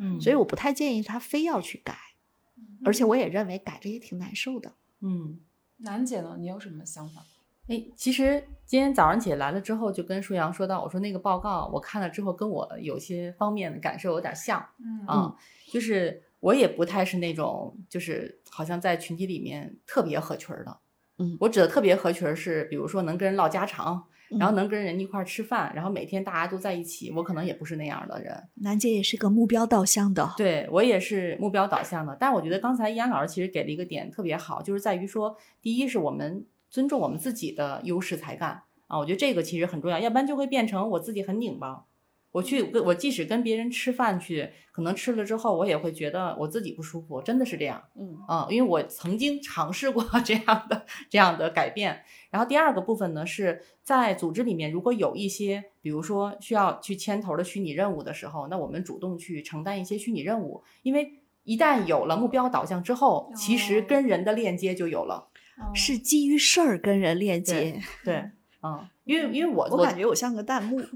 [0.00, 1.98] 嗯所以我不太建议他非要去改，
[2.84, 4.74] 而且我也认为改着也挺难受的。
[5.00, 5.40] 嗯。
[5.78, 6.36] 楠姐呢？
[6.38, 7.24] 你有什么想法？
[7.68, 15.36] 哎，其实今天早上起来了之后，就跟舒阳说到，我说那个报告我看了之后，跟我有些方面的感受有点像嗯啊、
[15.70, 20.78] 就是我也不太是那种，就是好像在群体里面特别合群的。
[21.18, 28.34] 嗯我指的特别合群是，比如说能跟人唠家常，然后嗯能跟人一块儿吃饭，然后每天大家都在一起，我可能也不是那样的人。
[28.54, 41.84] 楠姐也是个目标导向的，对我也是目标导向的，但我觉得刚才易安老师其实给了一个点特别好，就是在于说，第一是我们尊重我们自己的优势才干啊，我觉得这个其实很重要，要不然就会变成我自己很拧巴。
[42.30, 47.82] 我去跟我即使跟别人吃饭去，可能吃了之后，我也会觉得我自己不舒服，真的是这样。
[47.98, 52.02] 嗯啊、因为我曾经尝试过这样的这样的改变。
[52.30, 61.10] 然后第二个部分呢，是在组织里面，如果有一些，比如说需要去牵头的虚拟任务的时候，那我们主动去承担一些虚拟任务，因为
[61.44, 65.14] 一旦有了目标导向之后，其实哦跟人的链接就有了。
[65.16, 67.80] 哦是基于事儿跟人链接。
[68.04, 68.30] 对，
[68.62, 70.80] 嗯，因为因为我我感觉我像个弹幕。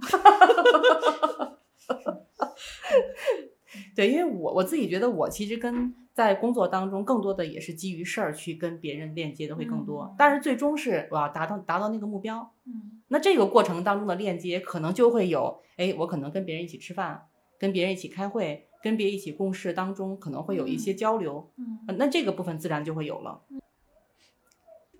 [3.96, 12.53] 对，因为我我自己觉得，我其实跟在工作当中更多的也是基于事儿去跟别人链接的会更多，嗯但是最终是我要达到达到那个目标。
[12.66, 17.27] 嗯那这个过程当中的链接，可能就会有，哎，我可能跟别人一起吃饭，
[17.59, 23.40] 跟别人一起开会，跟别人一起共事当中，可能会有一些交流，嗯呃那这个部分自然就会有了。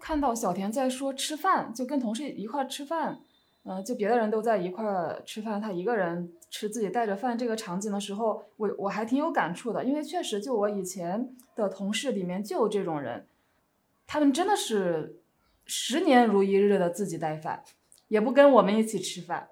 [0.03, 3.21] 看到小田在说吃饭，就跟同事一块吃饭，
[3.62, 4.85] 呃，就别的人都在一块
[5.25, 13.29] 吃饭，他一个人吃自己带着饭这个场景的时候，我我还挺有感触的，因为确实就我以前的同事里面就有这种人，
[14.05, 15.21] 他们真的是
[15.67, 17.62] 十年如一日的自己带饭，
[18.09, 19.51] 也不跟我们一起吃饭。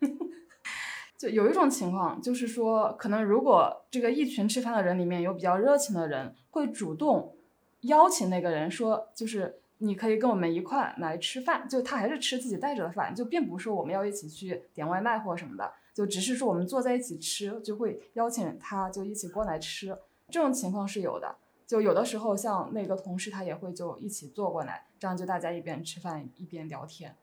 [1.18, 7.34] 就有一种情况，就是说，可能如果这个一群吃饭的人里面有比较热情的人，会主动
[7.82, 19.96] 邀请那个人说，就是你可以跟我们一块来吃饭，就他还是吃自己带着的饭，就并不是说我们要一起去点外卖或什么的，就只是说我们坐在一起吃，就会邀请他就一起过来吃，
[20.30, 21.36] 这种情况是有的。
[21.66, 27.14] 就有的时候像那个同事他也会就一起坐过来，这样就大家一边吃饭一边聊天。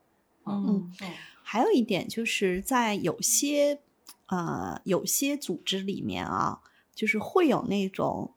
[0.46, 0.92] 嗯
[1.42, 3.80] 还有一点就是在有些
[4.28, 6.62] 呃有些组织里面啊，
[6.94, 8.34] 就是会有那种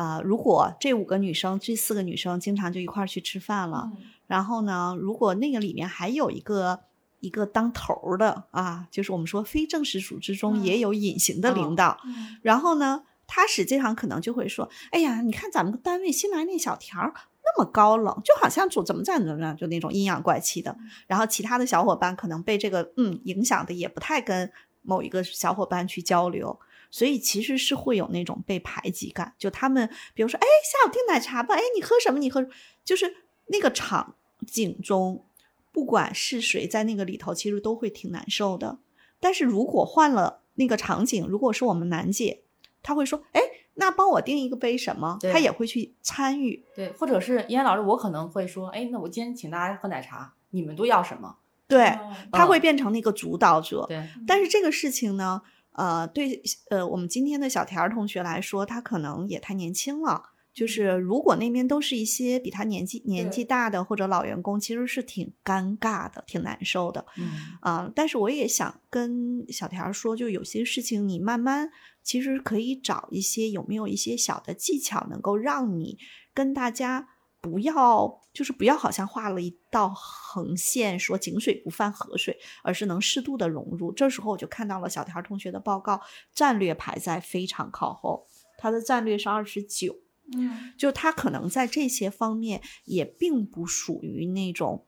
[0.00, 3.90] 啊、如果这五个女生这四个女生经常就一块儿去吃饭了，
[4.26, 6.80] 然后呢，如果那个里面还有一个
[7.20, 17.12] 一个当头的啊，就是我们说非正式组织中嗯也有隐形的领导，嗯然后呢，他实际上可能就会说：“哎呀，你看咱们单位新来那小条儿
[17.44, 20.74] 那么高冷，就好像就怎么怎么怎么样，就那种阴阳怪气的。”
[21.06, 24.50] 然后其他的小伙伴可能被这个嗯影响的也不太跟
[24.82, 26.58] 某一个小伙伴去交流，
[26.90, 29.34] 所以其实是会有那种被排挤感。
[29.38, 32.18] 就他们比如说，哎，下午订奶茶吧，哎，你喝什么？
[32.18, 32.46] 你喝，
[32.84, 33.14] 就是
[33.46, 35.24] 那个场景中，
[35.72, 38.78] 不管是谁在那个里头，其实都会挺难受的。
[39.18, 42.42] 但是如果换了那个场景，如果是我们楠姐，
[42.82, 43.40] 她会说：“哎，
[43.74, 46.64] 那帮我订一个杯什么？”对她也会去参与。
[46.74, 51.36] 对，或者是燕老师，我可能会说，哎，那我今天请大家喝奶茶，你们都要什么？
[51.68, 53.84] 对，哦她会嗯变成那个主导者。
[53.86, 60.22] 对，但是这个事情呢，呃，对呃我们今天的小田儿同学来说，他可能也太年轻了。
[60.52, 67.06] 就是如果那边都是一些比他年纪年纪大的或者老员工，其实是挺尴尬的，挺难受的。
[67.16, 67.30] 嗯
[67.62, 71.70] 啊、但是我也想跟小田儿说，就有些事情你慢慢
[72.02, 75.96] 其实可以找一些有没有一些小的技巧，能够让你
[76.34, 77.08] 跟大家
[77.40, 83.92] 不要就是不要好像画了一道横线，说井水不犯河水，而是能适度的融入。
[83.92, 86.00] 这时候我就看到了小田儿同学的报告，
[86.32, 89.96] 战略排在非常靠后，他的战略是二十九。
[90.36, 94.86] 嗯就他可能在这些方面也并不属于那种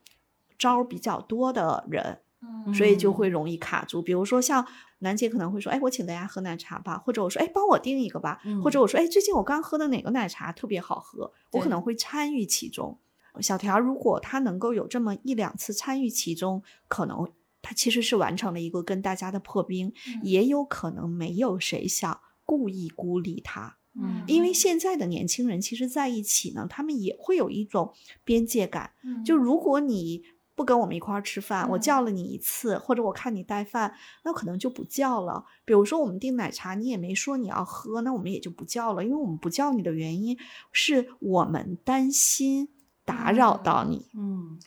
[0.57, 2.21] 招儿比较多的人，
[2.67, 4.01] 嗯所以就会容易卡住。
[4.01, 4.65] 比如说像
[5.01, 8.41] 楠姐可能会说：“哎，我请大家喝奶茶吧。”或者我说：“哎，帮我订一个吧。
[8.63, 13.01] 或者我说：“哎，最近我刚喝的哪个奶茶特别好喝。”我可能会参与其中。
[13.41, 17.31] 小条如果他能够有这么一两次参与其中，可能
[17.63, 23.79] 他其实是完成了一个跟大家的破冰，嗯也有可能没有谁想故意孤立他。
[23.95, 27.93] 嗯因为现在的年轻人其实在一起呢，他们也会有一种
[28.25, 28.93] 边界感。
[29.05, 30.23] 嗯就如果你
[30.55, 35.45] 不跟我们一块儿吃饭，我嗯叫了你一次，或者我看你带饭，那可能就不叫了。
[35.65, 39.03] 比如说我们订奶茶，你也没说你要喝，那我们也就不叫了。
[39.03, 40.37] 因为我们不叫你的原因
[40.71, 42.69] 是我们担心
[43.13, 44.07] 打扰嗯到你。
[44.17, 44.59] 嗯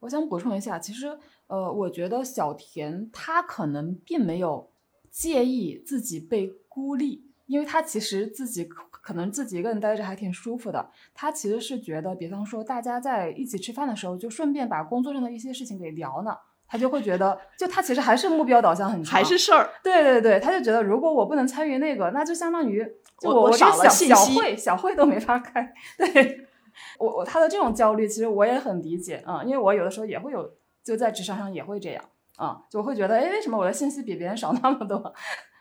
[0.00, 4.70] 我想补充一下，其实呃，我觉得小田他可能并没有
[5.10, 10.90] 介意自己被孤立，因为他其实自己可可能自己一个人待着还挺舒服的。
[11.12, 16.30] 他其实是觉得，比方说大家在一起吃饭的时候，就顺便把工作上的一些事情给聊呢。
[16.70, 22.86] 他就会觉得，就他其实还是目标导向很强，还是事儿，对对对，他就觉得如果我不能参与那个，那就相当于
[23.18, 25.72] 就我少了信息小会小会都没法开。
[25.96, 26.47] 对
[26.98, 30.50] 我我他的这种焦虑，其实我也很理解啊、因为我有的时候也会有，
[30.82, 32.04] 就在职场上也会这样
[32.36, 35.12] 啊、就会觉得哎，为什么我的信息比别人少那么多？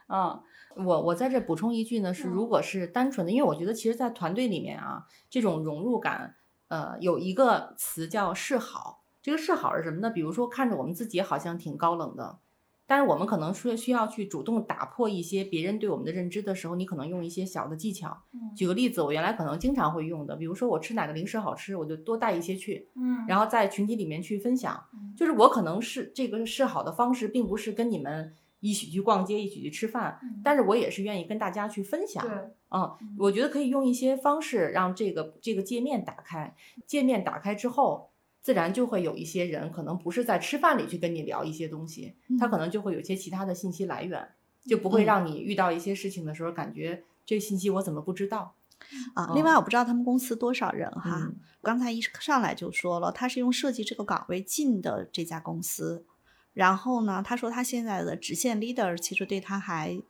[0.07, 0.41] 啊、
[0.77, 6.35] 我我在这补充一句呢，是嗯如果是单纯的，因为我觉得其实，在团队里面啊，这种融入感，
[6.67, 9.03] 呃，有一个词叫示好。
[9.21, 10.09] 这个示好是什么呢？
[10.09, 12.37] 比如说，看着我们自己好像挺高冷的，
[12.87, 18.17] 但是我们可能是需要去主动打破一些别人对我们的认知的时候，你可能用一些小的技巧。
[18.33, 24.81] 嗯举个例子，我原来可能经常会用的，比如说我吃哪个零食好吃，我就多带一些去，嗯然后在群体里面去分享。
[24.93, 32.25] 嗯就是我可能是这个示好的方式，并不是跟你们一起去逛街，一起去吃饭，嗯但是我也是愿意跟大家去分享。
[32.25, 32.31] 对，
[32.71, 36.55] 嗯，我觉得可以用一些方式让这个这个界面打开。
[36.85, 38.09] 界面打开之后，
[38.41, 44.29] 自然就会有一些人可能不是在吃饭里去跟你聊一些东西，他可能就会有一些其他的信息来源，
[44.65, 45.05] 就不会嗯。
[45.05, 48.53] 让你遇到一些事情的时候感觉这个信息我怎么不知道？
[49.15, 51.35] 啊，另外我不知道他们公司多少人哈，嗯。
[51.61, 56.05] 刚才一上来就说了，他是用设计这个岗位进的这家公司，
[56.53, 60.01] 然后呢，他说他现在的直线 leader 其实对他还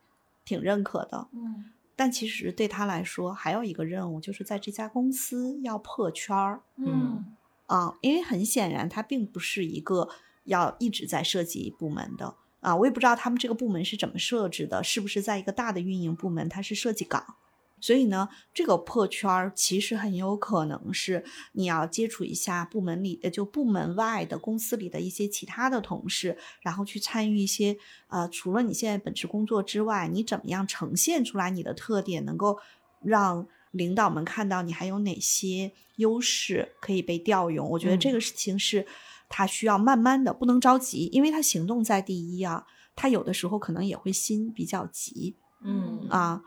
[0.44, 1.64] 挺认可的，嗯。
[1.96, 7.24] 但其实对他来说还有一个任务，就是在这家公司要破圈儿嗯
[7.68, 10.08] 啊，因为很显然他并不是一个
[10.44, 17.36] 要一直在设计部门的啊，我也不知道他们这个部门是怎么设置的，是不是在一个大的运营部门，它是设计岗。
[17.80, 27.76] 所以呢，这个破圈儿其实很有可能是你要接触一下部门里，就部门外的公司里的一些其他的同事，然后去参与一些，
[28.08, 32.58] 呃，除了你现在本职工作之外，你怎么样呈现出来你的特点，能够
[33.00, 37.68] 让领导们看到你还有哪些优势可以被调用。
[37.70, 38.86] 我觉得这嗯个事情是
[39.28, 42.66] 他需要慢慢的，不能着急，因为他行动在第一啊，
[42.96, 45.36] 他有的时候可能也会心比较急。
[45.62, 46.42] 嗯啊，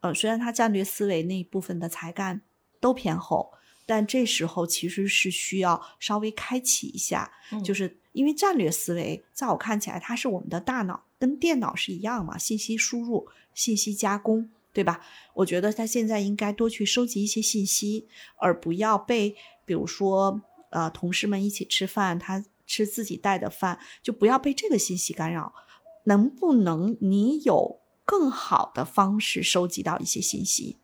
[0.00, 2.42] 呃，虽然他战略思维那一部分的才干
[2.80, 3.52] 都偏后，
[3.86, 15.00] 但这时候其实是需要稍微开启一下，嗯就是因为战略思维，在我看起来，它是我们的大脑跟电脑是一样嘛，信息输入、信息加工，对吧？
[15.34, 18.06] 我觉得他现在应该多去收集一些信息，
[18.36, 25.52] 而不要被比如说呃同事们一起吃饭，他吃自己带的饭，就不要被这个信息干扰。
[26.04, 30.76] 能不能你有更好的方式收集到一些信息？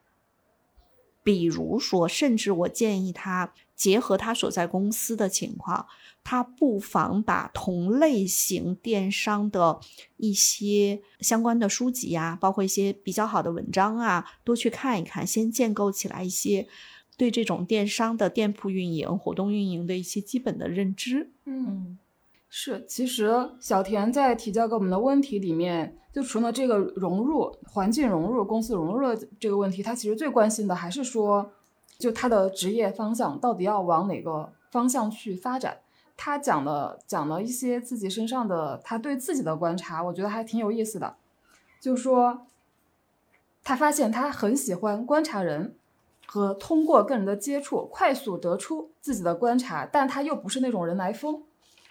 [1.22, 5.87] 比如说，甚至我建议他结合他所在公司的情况，
[6.22, 9.81] 他不妨把同类型电商的
[10.16, 16.66] 一些相关的书籍啊，包括一些比较好的文章啊，多去看一看，先建构起来一些
[17.16, 21.33] 对这种电商的店铺运营、活动运营的一些基本的认知。
[21.45, 21.99] 嗯，
[22.49, 31.53] 是，其实小田在提交给我们的问题里面，就除了这个融入、环境融入、公司融入的这个问题，他其实最关心的还是说，
[31.99, 35.78] 就他的职业方向到底要往哪个方向去发展。
[36.16, 41.16] 他讲了讲了一些自己身上的他对自己的观察，我觉得还挺有意思的。
[41.80, 42.47] 就说
[43.62, 45.74] 他发现他很喜欢观察人，
[46.26, 51.42] 和通过跟人的接触快速得出自己的观察，但他又不是那种人来疯。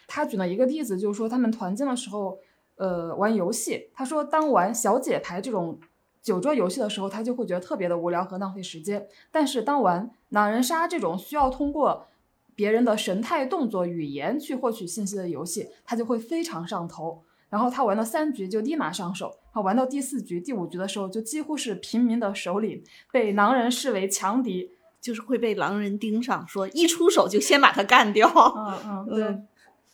[0.07, 2.37] 他举了一个例子，就是说他们团建的时候，
[2.75, 3.89] 呃，玩游戏。
[3.93, 5.79] 他说，当玩小姐牌这种
[6.23, 9.05] 酒桌游戏的时候，他就会觉得特别的无聊和浪费时间。
[9.29, 12.07] 但是当玩狼人杀这种需要通过
[12.55, 17.21] 别人的神态、动作、语言去获取信息的游戏，他就会非常上头。
[17.49, 24.71] 然后他玩到三局就立马上手，他玩到第四局、第五局的时候，就几乎是平民的首领，被狼人视为强敌。
[25.01, 28.25] 就是会被狼人盯上，说一出手就先把他干掉。
[28.55, 29.23] 嗯 嗯，对。
[29.25, 29.47] 嗯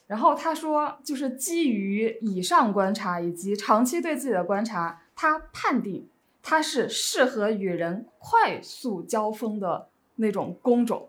[0.05, 6.07] 然后他说，就是基于以上观察以及长期对自己的观察，他判定
[6.50, 11.08] 他是适合与人快速交锋的那种工种。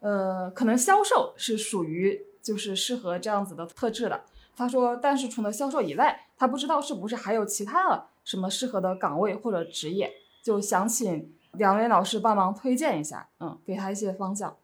[0.00, 4.24] 呃，可能销售是属于就是适合这样子的特质的。
[4.56, 10.12] 他说，但是除了销售以外，他不知道是不是还有其他的什么适合的岗位或者职业，
[10.42, 14.56] 就想请两位老师帮忙推荐一下，嗯，给他一些方向。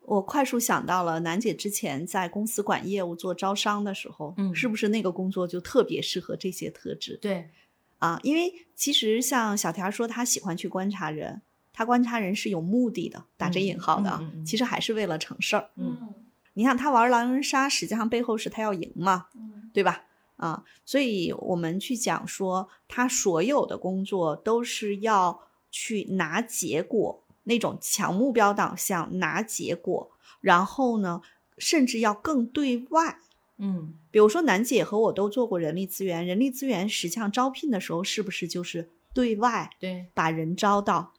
[0.00, 7.48] 我快速想到了楠姐之前在公司管业务做招商的时候，嗯是不是那个工作就特别适合这些特质对，
[7.98, 8.18] 啊？
[8.22, 11.42] 因为其实像小田说，他喜欢去观察人，
[11.72, 15.70] 他观察人是有目的的，打着引号的其实还是为了成事儿。
[15.76, 16.14] 嗯
[16.54, 20.04] 你看他玩狼人杀，实际上背后是他要赢嘛，嗯对吧？
[20.36, 31.20] 啊，所以我们去讲说，他所有的工作都是要去拿结果，那种强目标导向，拿结果，然后呢，
[31.58, 33.18] 甚至要更对外。
[33.58, 41.12] 嗯比如说，楠姐和我都做过人力资源，人力资源实际上招聘的时候，是不是就是对外对，把人招到，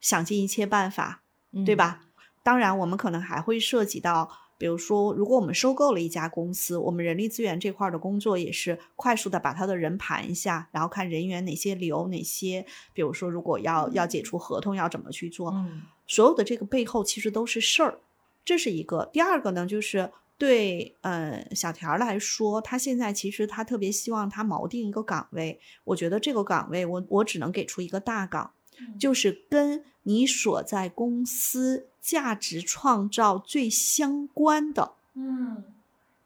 [0.00, 1.22] 想尽一切办法，
[1.64, 1.76] 对嗯？
[1.76, 2.00] 吧？
[2.42, 17.98] 当然，我们可能还会涉及到，比如说，如果我们收购了一家公司，我们人力资源这块的工作也是快速的把他的人盘一下，然后看人员哪些留，哪些，比如说，如果要要解除合同，要怎么去做，嗯所有的这个背后其实都是事儿，
[18.44, 19.08] 这是一个。
[19.10, 28.52] 第二个呢，就是对呃小田来说，他现在其实他特别希望他锚定一个岗位，我觉得这个岗位我我只能给出一个大岗，
[28.98, 35.64] 就是跟你所在公司价值创造最相关的、嗯。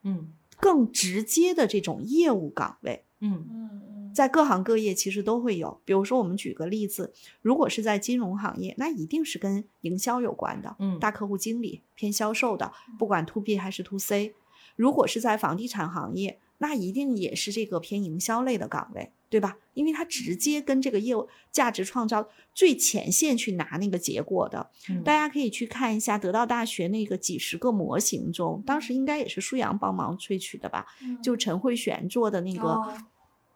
[0.02, 0.32] 嗯。
[0.60, 3.04] 更直接的这种业务岗位。
[3.20, 3.46] 嗯。
[3.48, 14.34] 嗯嗯，在各行各业其实都会有，比如说我们举个例子，如果是在金融行业，那一定是跟营销有关的，嗯大客户经理偏销售的，不管 to B 还是 to C。
[14.74, 19.58] 如果是在房地产行业，那一定也是这个偏营销类的岗位，对吧？
[19.74, 24.68] 因为它直接跟这个业务价值创造最前线去拿那个结果的。
[24.88, 30.84] 嗯大家可以去看一下得到大学那个几十个模型中，当时应该也是舒阳帮忙萃取的吧？
[31.22, 32.92] 就陈慧璇做的那个，哦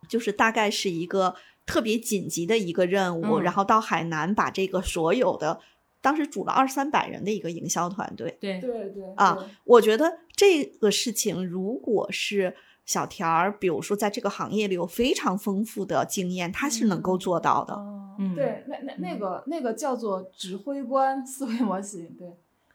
[0.09, 1.35] 就是大概是一个
[1.65, 5.61] 特别紧急的一个任务，嗯然后到海南把这个所有的，
[6.01, 8.37] 当时组了二三百人的一个营销团队。
[8.41, 17.75] 对对对啊我觉得这个事情，如果是小田儿，比如说在这个行业里有非常丰富的经验，他是能够做到的。
[17.75, 22.29] 哦嗯对，那那那个那个叫做指挥官思维模型，对，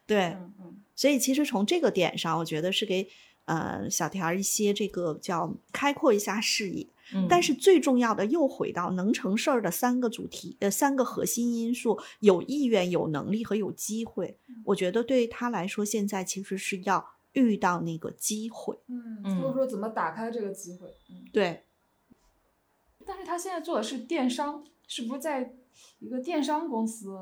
[0.08, 3.08] 对，嗯嗯所以其实从这个点上，我觉得是给
[3.46, 6.88] 呃小田儿一些这个叫开阔一下视野。
[7.14, 7.28] 嗯。
[7.30, 14.38] 但是最重要的又回到能成事儿的三个主题，呃，三个核心因素：有意愿、有能力和有机会。
[14.66, 18.80] 我觉得对他来说，现在其实是要遇到那个机会。
[18.88, 19.42] 嗯，嗯。
[19.42, 21.64] 或者说怎么打开这个机会，嗯，对，
[23.06, 25.56] 但是他现在做的是电商，是不是在
[26.00, 27.16] 一个电商公司？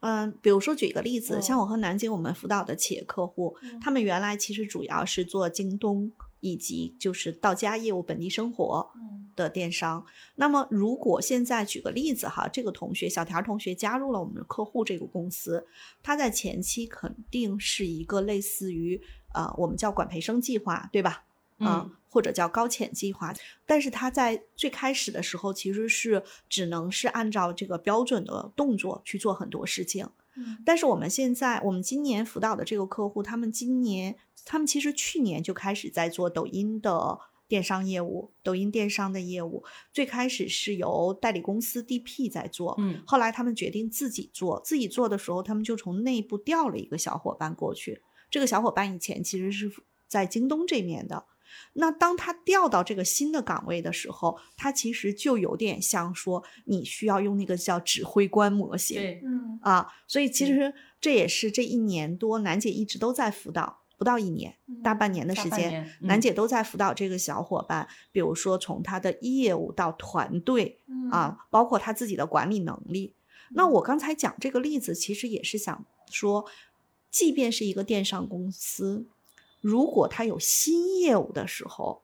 [0.00, 1.42] 嗯，比如说举一个例子，嗯。
[1.42, 3.78] 像我和南京我们辅导的企业客户，嗯。
[3.78, 6.10] 他们原来其实主要是做京东
[6.42, 10.04] 以及就是到家业务、本地生活嗯的电商。
[10.34, 15.66] 那么如果现在举个例子哈，这个同学小田同学加入了我们的客户这个公司，
[16.02, 19.00] 他在前期肯定是一个类似于
[19.32, 21.24] 呃我们叫管培生计划，对吧？
[21.58, 23.32] 啊、嗯或者叫高潜计划，
[23.64, 30.06] 但是他在最开始的时候其实是只能是按照这个标准的动作去做很多事情。
[30.36, 39.62] 嗯但是我们现在，我们今年辅导的这个客户，他们今年，他们其实去年就开始在做抖音的电商业务，抖音电商的业务。
[39.92, 48.00] 最开始是由代理公司 DP 在做，嗯后来他们决定自己做，自己做的时候，他们就从内部调了一个小伙伴过去。
[48.30, 49.70] 这个小伙伴以前其实是
[50.08, 51.26] 在京东这面的。
[51.74, 58.96] 那当他调到这个新的岗位的时候，他其实就有点像说，你需要用那个叫指挥官模型。
[58.96, 73.14] 对，嗯啊，所以其实这也是这一年多，楠姐一直都在辅导，不到一年，大半年的时间，楠嗯姐都在辅导这个小伙伴，比如说从他的业务到团队嗯啊，包括他自己的管理能力。
[73.54, 76.46] 那我刚才讲这个例子，其实也是想说，
[77.10, 79.06] 即便是一个电商公司，
[79.62, 82.02] 如果他有新业务的时候，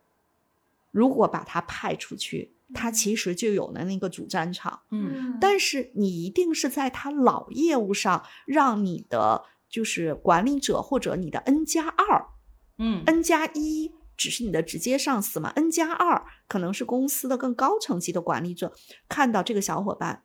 [0.90, 4.80] 如果把他派出去，他其实就有了那个主战场。
[4.90, 5.36] 嗯。
[5.38, 12.28] 但是你一定是在他老业务上，让你的就是管理者或者你的 N 加二、
[12.78, 13.02] 嗯。
[13.04, 18.72] N 加一只是你的直接上司嘛，N 加二可能是公司的更高层级的管理者，
[19.09, 20.22] 看到这个小伙伴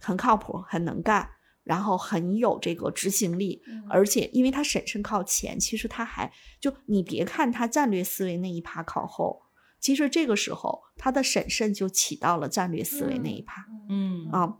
[0.00, 1.30] 很靠谱、很能干，
[1.64, 9.42] 然后很有这个执行力，嗯而且因为他审慎靠前，其实他还就你别看他战略思维那一趴靠后，
[9.80, 13.66] 其实这个时候他的审慎就起到了战略思维那一趴。
[13.88, 14.58] 嗯啊，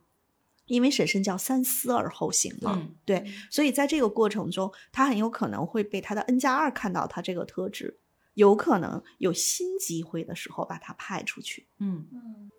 [0.66, 7.98] 因为审慎叫三思而后行嘛，嗯对，所以在这个过程中，他很有可能会被他的 N 加二看到他这个特质，
[8.34, 11.66] 有可能有新机会的时候把他派出去。
[11.78, 12.50] 嗯，嗯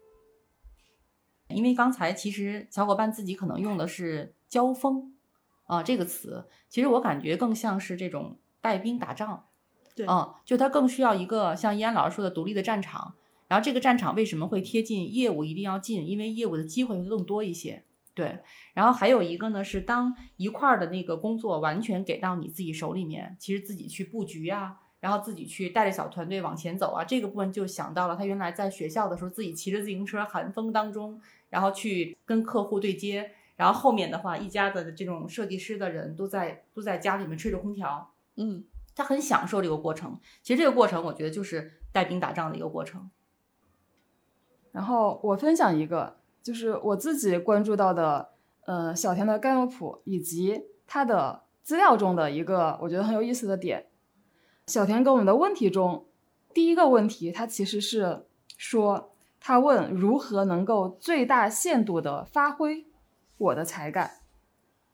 [1.53, 5.13] 因为刚才其实小伙伴自己可能用的是“交锋”
[5.65, 9.45] 啊这个词，其实我感觉更像是这种带兵打仗。
[9.95, 13.13] 对嗯，就它更需要一个像依安老师说的独立的战场。
[13.47, 16.07] 然后这个战场为什么会贴近业务一定要近？
[16.07, 17.83] 因为业务的机会会更多一些。
[18.15, 18.39] 对，
[18.73, 31.19] 然后还有一个呢是当一块儿的那个工作完全给到你自己手里面，其实自己去布局啊，然后自己去带着小团队往前走啊，这个部分就想到了他原来在学校的时候自己骑着自行车寒风当中，
[31.53, 38.63] 然后去跟客户对接，然后后面的话一家的这种设计师的人都在都在家里面吹着空调，嗯，
[38.95, 40.19] 他很享受这个过程。
[40.41, 43.07] 其实这个过程我觉得就是带兵打仗的一个过程。
[44.71, 48.31] 然后我分享一个，就是我自己关注到的，
[48.65, 53.85] 呃，小田的盖洛普以及他的资料中的一个我觉得很有意思的点。
[54.65, 56.07] 小田给我们的问题中，
[56.51, 58.25] 第一个问题他其实是
[58.57, 59.12] 说，
[59.45, 62.85] 他问如何能够最大限度的发挥
[63.37, 64.09] 我的才干，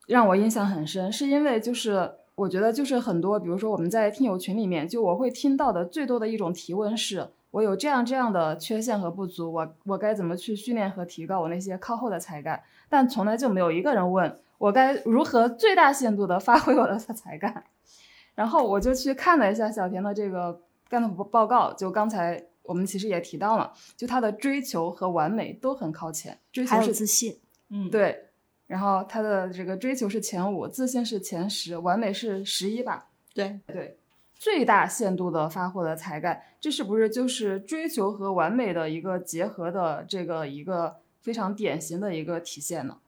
[0.08, 7.30] 让我印象很深，是因为就是我觉得就是很多，比如说我们在听友群里面，就我会听到的最多的一种提问是。
[7.52, 12.62] 我有这样这样的缺陷和不足，我我该怎么去训练和提高我那些靠后的才干？
[12.88, 17.64] 但从来就没有一个人问我该如何最大限度的发挥我的才干。
[18.36, 22.39] 然后我就去看了一下小田的这个干部报告，就刚才
[22.70, 27.39] 我们其实也提到了，就他的追求和完美都很靠前，追求是自信。
[27.70, 28.26] 嗯，对，
[28.67, 33.09] 然后他的这个追求是前五，自信是前十，完美是十一吧？
[33.34, 33.97] 对，对，
[34.36, 42.99] 最大限度的发挥了才干，这是不是就是追求和完美的一个结合的这个一个非常典型的一个体现呢？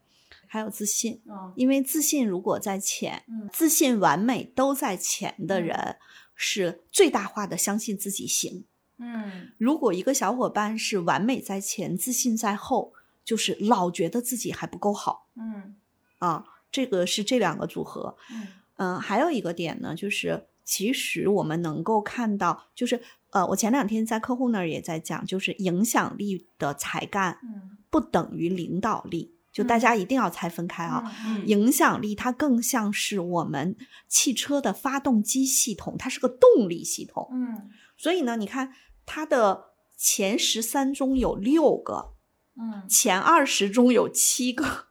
[0.48, 1.22] 还有自信。
[1.30, 5.96] 嗯因为自信如果在前，嗯自信、完美都在前的嗯人，
[6.36, 8.66] 是最大化的相信自己行。
[9.02, 12.94] 嗯如果一个小伙伴是完美在前，自信在后，
[13.26, 15.76] 就是老觉得自己还不够好嗯
[16.20, 16.46] 啊。
[16.72, 18.16] 这个是这两个组合。
[18.32, 18.48] 嗯
[18.78, 31.04] 嗯，还有一个点呢，就是其实我们能够看到，就是呃，我前两天在客户那儿也在讲，就是影响力的才干嗯不等于领导力，就大嗯家一定要拆分开啊。
[31.28, 33.76] 嗯影响力它更像是我们
[34.08, 37.28] 汽车的发动机系统，它是个动力系统。
[37.34, 38.74] 嗯所以呢，你看
[39.14, 42.14] 它的前十三中有六个，
[42.58, 44.86] 嗯前二十中有七个，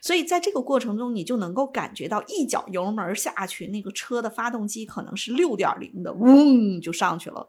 [0.00, 7.48] 所以在这个过程中，你就能够感觉到一脚油门下去，那个车的发动机可能是六点零的，嗡就上去了。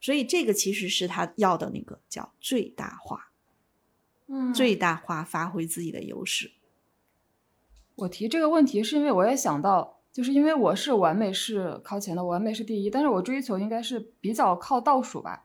[0.00, 3.30] 所以这个其实是他要的那个叫最大化，
[4.26, 6.50] 嗯最大化发挥自己的优势。
[7.94, 15.44] 我提这个问题是因为我也想到，就是因为我是完美是靠前的，完美是第一，但是我追求应该是比较靠倒数吧。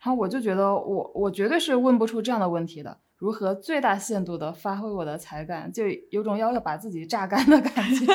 [0.00, 8.12] 然后我就觉得我我绝对是问不出这样的问题的，如何最大限度的发挥我的才干，就有种要要把自己榨干的感觉。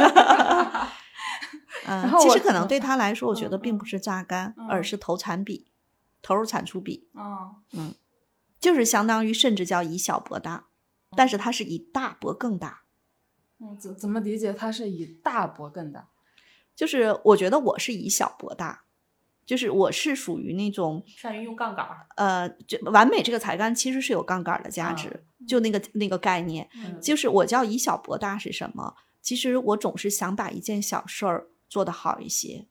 [1.88, 5.66] 嗯然后，我其实可能对他来说，我觉得嗯并不是榨干，嗯而是投产比，
[6.22, 7.10] 投入产出比，
[7.74, 7.96] 嗯
[8.60, 10.66] 就是相当于甚至叫以小博大，
[11.18, 12.84] 但是它是以大博更大。
[13.62, 16.08] 嗯，怎怎么理解它是以大博更大？
[16.76, 18.84] 就是我觉得我是以小博大，
[19.46, 22.08] 就是我是属于那种善于用杠杆儿。
[22.16, 28.96] 呃，就完美这个才干其实是有杠杆儿的价值，就那个那个概念，嗯就是我叫以小博大是什么？
[29.22, 32.68] 其实我总是想把一件小事儿做得好一些，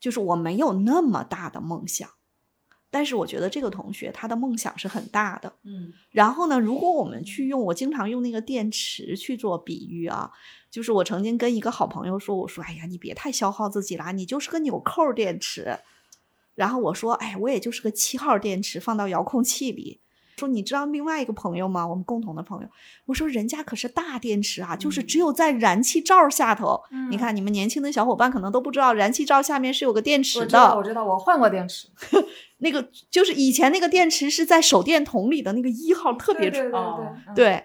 [0.00, 2.08] 就是我没有那么大的梦想，
[2.90, 5.52] 但是我觉得这个同学他的梦想是很大的。
[5.62, 10.30] 嗯然后呢，如果我们去用，我经常用那个电池去做比喻啊，
[10.70, 15.78] 就是我曾经跟一个好朋友说，我说，哎呀，你别太消耗自己啦，你就是个纽扣电池。
[16.56, 20.00] 然后我说，哎，我也就是个七号电池，放到遥控器里。
[20.40, 21.86] 说你知道另外一个朋友吗？
[21.86, 22.68] 我们共同的朋友，
[23.06, 26.80] 我说人家可是大电池啊，就是只有在燃气罩下头。
[27.10, 30.44] 你看你们年轻的小伙伴可能都不知道，燃气罩下面是有个电池的。
[30.44, 31.88] 我知道，我知道，我换过电池，
[32.58, 37.64] 那个就是以前那个电池是在手电筒里的那个一号，特别对对对哦对对，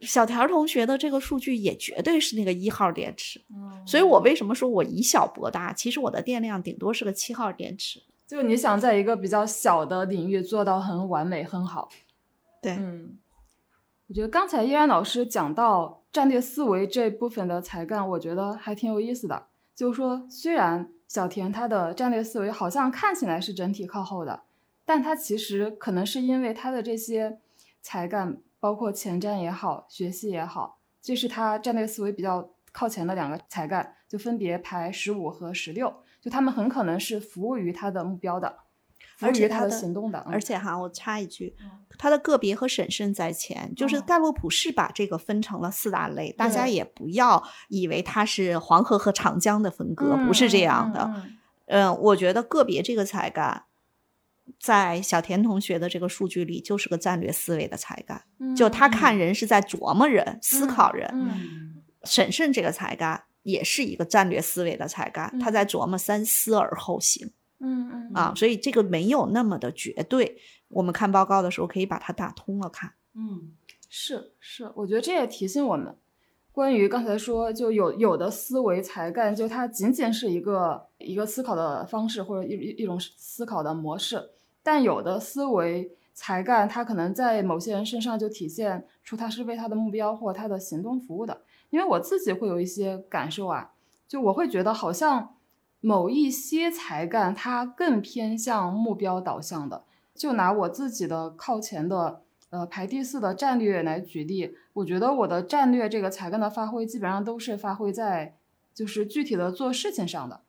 [0.00, 5.72] 小田儿同学的这个数据也绝对是那个一号电池，嗯所以我为什么说我以小博大？
[5.72, 8.00] 其实我的电量顶多是个七号电池。
[8.28, 11.88] 就你想在一个比较小的领域做到很完美、很好。
[12.60, 13.18] 对，嗯，
[14.06, 19.46] 我觉得刚才依然老师讲到战略思维这部分的才干，我觉得还挺有意思的。
[19.74, 24.42] 就是说，虽然小田他的战略思维好像看起来是整体靠后的，
[24.84, 27.38] 但他其实可能是因为他的这些
[27.80, 35.94] 才干，包括前瞻也好，学习也好，这是他战略思维比较靠前的两个才干，就分别排十五和十六，
[36.28, 38.54] 就他们很可能是服务于他的目标的，
[39.16, 40.32] 服务于他的而且他的行动的，嗯。
[40.32, 41.56] 而且哈，我插一句，
[41.96, 44.04] 他的个别和审慎在前，就是嗯。
[44.06, 51.10] 盖洛普是把这个分成了四大类，大家也不要以为它是黄河和长江的分割，不是这样的。
[51.66, 53.64] 嗯我觉得个别这个才干，
[54.60, 58.90] 在小田同学的这个数据里就是个战略思维的才干，嗯就他嗯。
[58.90, 61.74] 看人是在琢磨人、思考人。
[62.04, 67.30] 审慎这个才干也是一个战略思维的才干，他嗯在琢磨三思而后行
[67.60, 70.38] 嗯嗯啊，所以这个没有那么的绝对。
[70.68, 72.92] 我们看报告的时候可以把它打通了看。
[73.14, 73.52] 嗯
[73.88, 75.96] 是是，我觉得这也提醒我们，
[76.52, 84.30] 关于刚才说就有有的思维才干，就它仅仅是一个一个思考的方式或者一一一种思考的模式，
[84.62, 91.40] 但有的思维才干，它可能在某些人身上就体现出他是为他的目标或他的行动服务的。
[91.70, 93.72] 因为我自己会有一些感受啊，
[94.06, 95.36] 就我会觉得好像
[95.80, 99.84] 某一些才干它更偏向目标导向的。
[100.14, 108.34] 就拿我自己的靠前的呃排第四的战略来举例，我觉得我的战略这个才干的发挥基本上都是发挥在
[108.74, 110.40] 就是具体的做事情上的。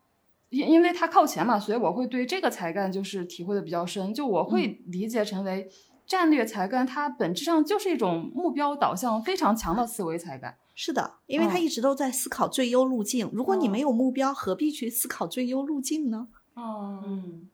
[0.49, 5.70] 因因为它靠前嘛，所以我会对这个才干就是体会的比较深，就我会理解成为
[6.07, 10.57] 战略才干，它本质上就是一种目标导向非常强的思维才干。
[10.82, 13.30] 是的，因为他嗯一直都在思考最优路径。
[13.34, 16.30] 如果你哦没有目标，何必去思考最优路径呢？
[16.53, 17.49] 哦嗯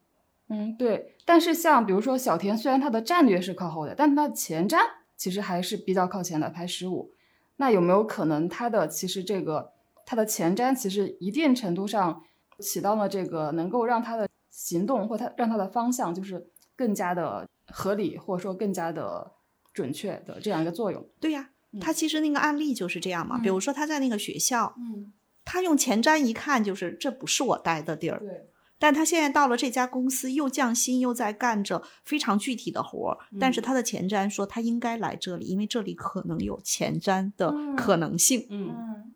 [0.50, 1.16] 嗯，对。
[1.26, 4.78] 但是像比如说小田，虽然他的战略是靠后的，但他的前瞻
[5.18, 7.12] 其实还是比较靠前的，排十五。
[7.56, 9.72] 那有没有可能他的其实这个
[10.06, 12.22] 他的前瞻其实一定程度上
[12.60, 19.32] 起到了这个能够让他的行动或他让他的方向就是更加的合理，或者说更加的
[19.74, 21.04] 准确的这样一个作用？
[21.20, 23.38] 对呀、嗯他其实那个案例就是这样嘛。
[23.38, 25.12] 比如说他在那个学校，嗯，
[25.44, 28.48] 他用前瞻一看就是这不是我待的地儿，对，
[28.80, 33.64] 但他现在到了这家公司，又降薪又在干着非常具体的活儿，但是嗯。
[33.64, 37.76] 他的前瞻说他应该来这里，因为这里可能有前瞻的嗯。
[37.76, 38.46] 可能性。
[38.50, 38.76] 嗯。
[38.78, 39.14] 嗯，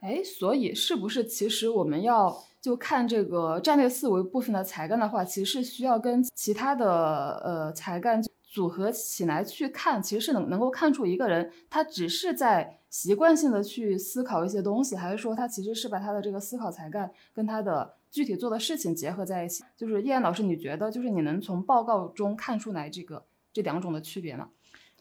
[0.00, 8.22] 哎，所以是不是其实我们要就看这个战略思维部分的才干的话，其实是需要跟其他的呃才干
[8.52, 19.64] 组合起来去看，其实是能能够看出一个人他只是在习惯性的去思考一些东西，还是说他其实是把他的这个思考才干跟他的具体做的事情结合在一起？
[19.74, 23.24] 就是叶岩老师，你觉得就是你能从报告中看出来这个
[23.54, 24.50] 这两种的区别吗？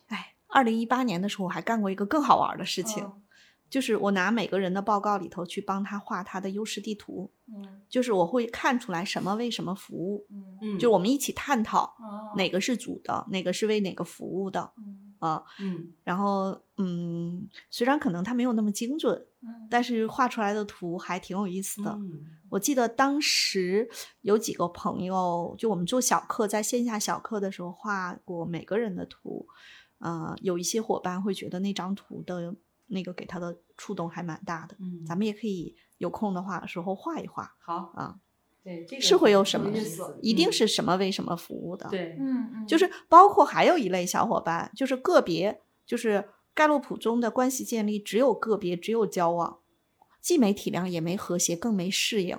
[0.08, 3.22] 哎，二零一八年的时候，我还干过一个更好玩的事情，嗯
[3.72, 14.72] 就是我拿每个人的报告里头去帮他画他的优势地图，嗯就是我会看出来什么为什么服务，嗯嗯，就我们一起探讨哦哪个是主的，哪个是为哪个服务的。
[14.78, 15.44] 嗯啊。
[15.62, 21.92] 嗯然后嗯，虽然可能他没有那么精准，嗯但是画出来的图还挺有意思的。
[21.92, 29.48] 嗯我记得当时有几个朋友，就我们做小课，在线下小课的时候画过每个人的图，
[30.00, 32.54] 呃，有一些伙伴会觉得那张图的
[32.92, 34.76] 那个给他的触动还蛮大的。
[34.80, 38.20] 嗯，咱们也可以有空的话时候画一画好啊，
[38.64, 49.60] 对这个是会有什么意思，一定嗯是什么为什么服务的。，对，嗯嗯，就是包括还有一类小伙伴，就是个别，就是盖洛普中的关系建立只有个别，只有交往，
[50.20, 52.38] 既没体谅，也没和谐，更没适应。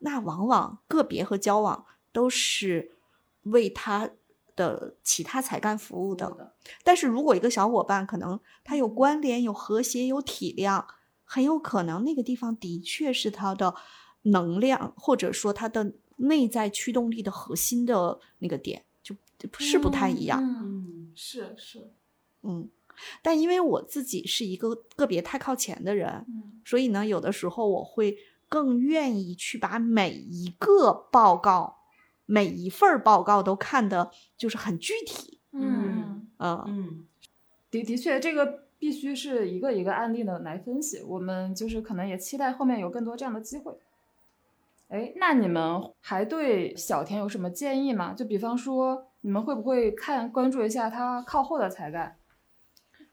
[0.00, 2.92] 那往往个别和交往都是
[3.42, 4.10] 为他
[4.58, 6.28] 的其他才干服务的。
[6.32, 6.52] 的，
[6.82, 10.84] 但是如果一个小伙伴可能他有关联、有和谐、有体谅，
[11.24, 13.74] 很有可能那个地方的确是他的
[14.22, 19.14] 能量，或者说他的内在驱动力的核心的那个点，就
[19.58, 20.42] 是不太一样。
[20.42, 21.92] 嗯，嗯是是，
[22.42, 22.68] 嗯，
[23.22, 31.77] 但因为我自己是一个个别太靠前的人，嗯所以呢，有的时候我会更愿意去把每一个报告、
[32.30, 35.40] 每一份报告都看的就是很具体。
[35.52, 37.06] 嗯，嗯，嗯
[37.70, 41.00] 的的确，这个必须是一个一个案例的来分析。
[41.00, 43.72] 我们就是可能也期待后面有更多这样的机会。
[44.88, 48.12] 哎，那你们还对小田有什么建议吗？
[48.12, 52.16] 就比方说，你们会不会看关注一下他靠后的才干？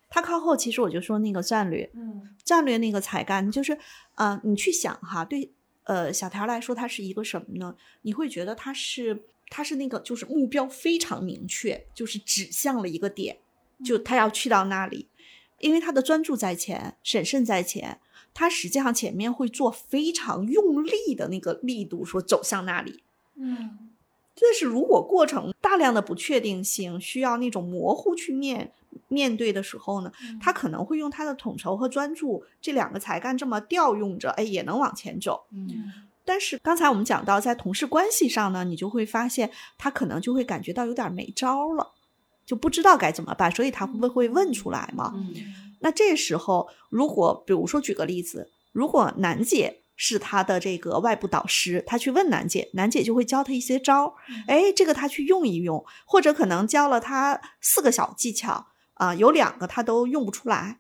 [0.10, 3.78] 他靠后，其实我就说那个战略，嗯战略那个才干，就是
[4.16, 5.52] 呃，你去想哈，对
[5.86, 7.76] 呃小条来说，它是一个什么呢？
[8.04, 13.38] 你会觉得它是它是那个就是目标非常明确，就是指向了一个点，
[13.84, 15.08] 就他要去到那里，
[15.60, 18.00] 因为他的专注在前，审慎在前，
[18.34, 23.04] 他实际上前面会做非常用力的那个力度，说走向那里。
[23.36, 23.92] 嗯
[24.40, 28.72] 但是如果过程大量的不确定性，需要那种模糊去面
[29.08, 30.12] 面对的时候呢，
[30.42, 35.46] 他可能会用他的统筹和专注这两个才干这么调用着，哎，也能往前走。
[35.52, 35.92] 嗯
[36.28, 41.92] 但是刚才我们讲到，在同事关系上呢，你就会发现他可能就会感觉到有点没招了，
[42.48, 45.14] 就不知道该怎么办，所以他会不会问出来嘛？
[45.16, 45.34] 嗯
[45.82, 54.14] 那这时候，如果比如说举个例子，如果楠姐是他的这个外部导师，他去问楠姐，楠姐就会教他一些招儿，
[54.48, 60.80] 哎，这个他去用一用，或者可能教了他四个小技巧啊、有两个他都用不出来。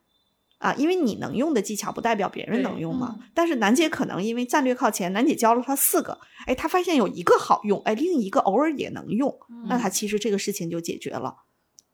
[0.58, 3.18] 啊，因为你能用的技巧不代表别人能用嘛。
[3.20, 9.38] 嗯但是楠姐可能因为战略靠前，楠姐教了他四个，哎，他发现有一个好用，哎，另一个偶尔也能用，
[9.68, 11.36] 那他其实这个事情就解决了。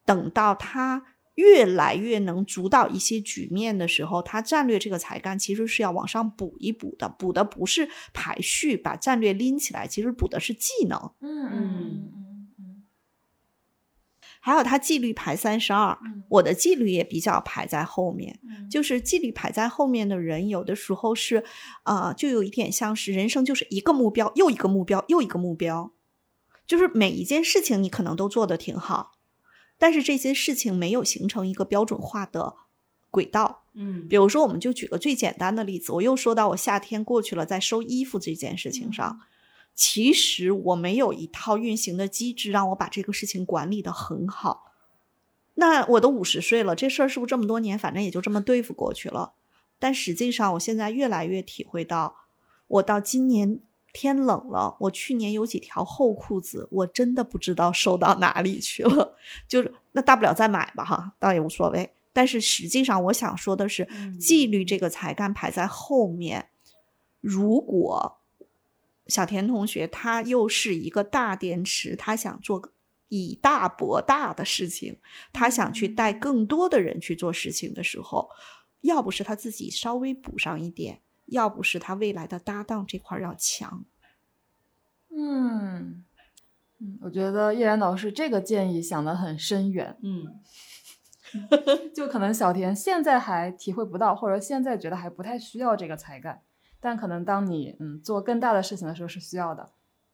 [0.06, 1.04] 等到他
[1.36, 11.12] 越来越能主导一些局面的时候，他战略这个才干其实是要往上补一补的，补的不是排序把战略拎起来，其实补的是技能。
[11.22, 12.84] 嗯嗯嗯嗯
[14.44, 18.40] 还有他纪律排三十二，嗯我的纪律也比较排在后面。
[18.44, 21.44] 嗯，就是纪律排在后面的人，有的时候是，
[21.84, 25.94] 呃，就有一点像是人生就是一个目标又一个目标又一个目标，
[26.66, 29.12] 就是每一件事情你可能都做得挺好，
[29.82, 32.54] 但是这些事情没有形成一个标准化的
[33.10, 33.64] 轨道。
[33.74, 39.22] 嗯比如说，我们就举个最简单的例子，我又说到我夏天过去了，在收衣服这件事情上，
[39.74, 44.72] 其实我没有一套运行的机制让我把这个事情管理的很好。
[45.56, 49.34] 那我都五十岁了，这事儿是不是这么多年，反正也就这么对付过去了？
[49.80, 52.18] 但实际上，我现在越来越体会到，
[52.68, 53.60] 我到今年
[53.94, 59.18] 天冷了，我去年有几条厚裤子，我真的不知道收到哪里去了。
[59.48, 61.92] 就是那大不了再买吧，哈，倒也无所谓。
[62.14, 66.50] 但是实际上，我想说的是，嗯纪律这个才干排在后面。
[67.22, 68.20] 如果
[69.08, 72.72] 小田同学他又是一个大电池，他想做个
[73.10, 74.98] 以大博大的事情，
[75.32, 78.30] 他想去带更多的人去做事情的时候，
[78.82, 81.02] 要不是他自己稍微补上一点，
[81.32, 83.84] 要不是他未来的搭档这块要强。
[85.14, 86.04] 嗯
[86.80, 90.40] 嗯，我觉得叶然老师这个建议想得很深远，嗯
[91.94, 96.42] 就可能小田现在还体会不到，或者现在觉得还不太需要这个才干，
[96.80, 99.72] 但可能当你嗯做更大的事情的时候是需要的。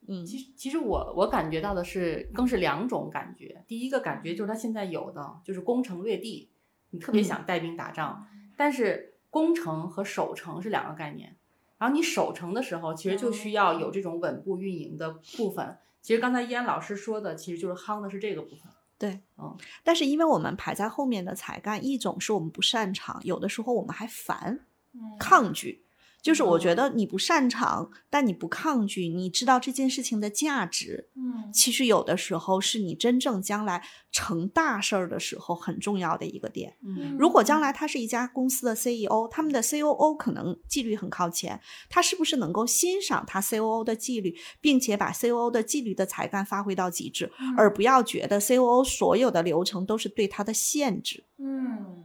[0.08, 3.64] 嗯其实，其实我我感觉到的是，更是两种感觉。
[3.68, 6.50] 第一个感觉就是他现在有的就是攻城略地，
[6.92, 11.36] 你特别想带兵打仗，但是攻城和守城是两个概念。
[11.78, 15.78] 然后你守城的时候，其实就需要有这种稳步运营的部分。
[16.02, 18.62] 其实刚才依安老师说的，其实就是夯的是这个部分。
[18.98, 24.60] 对，嗯但是因为我们排在后面的才干，一种是我们不擅长，有的时候我们还烦。
[24.94, 25.84] 嗯抗拒。
[26.28, 31.10] 就是我觉得你不擅长，但你不抗拒，你知道这件事情的价值。
[31.16, 36.76] 嗯其实有的时候是你真正将来成大事儿的时候很重要的一个点。
[36.84, 51.24] 嗯如果将来他是一家公司的 CEO，他们的 COO 可能纪律很靠前，他是不是能够欣赏他 COO 的纪律，并且把 COO 的纪律的才干发挥到极致，而不要觉得 COO 所有的流程都是对他的限制。
[51.38, 52.04] 嗯，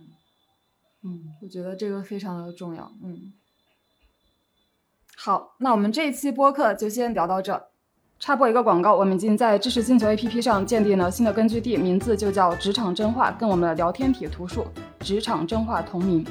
[1.03, 2.95] 嗯，我觉得这个非常的重要。
[3.03, 3.33] 嗯，
[5.25, 7.68] 好，那我们这一期播客就先聊到这。
[8.18, 14.66] 插播一个广告，我们已经在知识星球 APP 上建立了新的根据地，名字就叫“职场真话”，跟我们的聊天体图书
[14.99, 16.27] “职场真话”同名。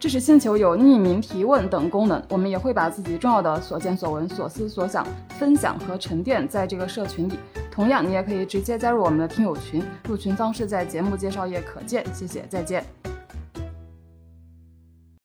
[0.00, 5.06] 知识星球有匿名提问等功能，我们也会把自己重要的所见所闻、所思所想
[5.38, 7.38] 分享和沉淀在这个社群里。
[7.70, 12.04] 同样，你也可以直接加入我们的听友群，入群方式在节目介绍页可见。
[12.12, 12.84] 谢谢，再见。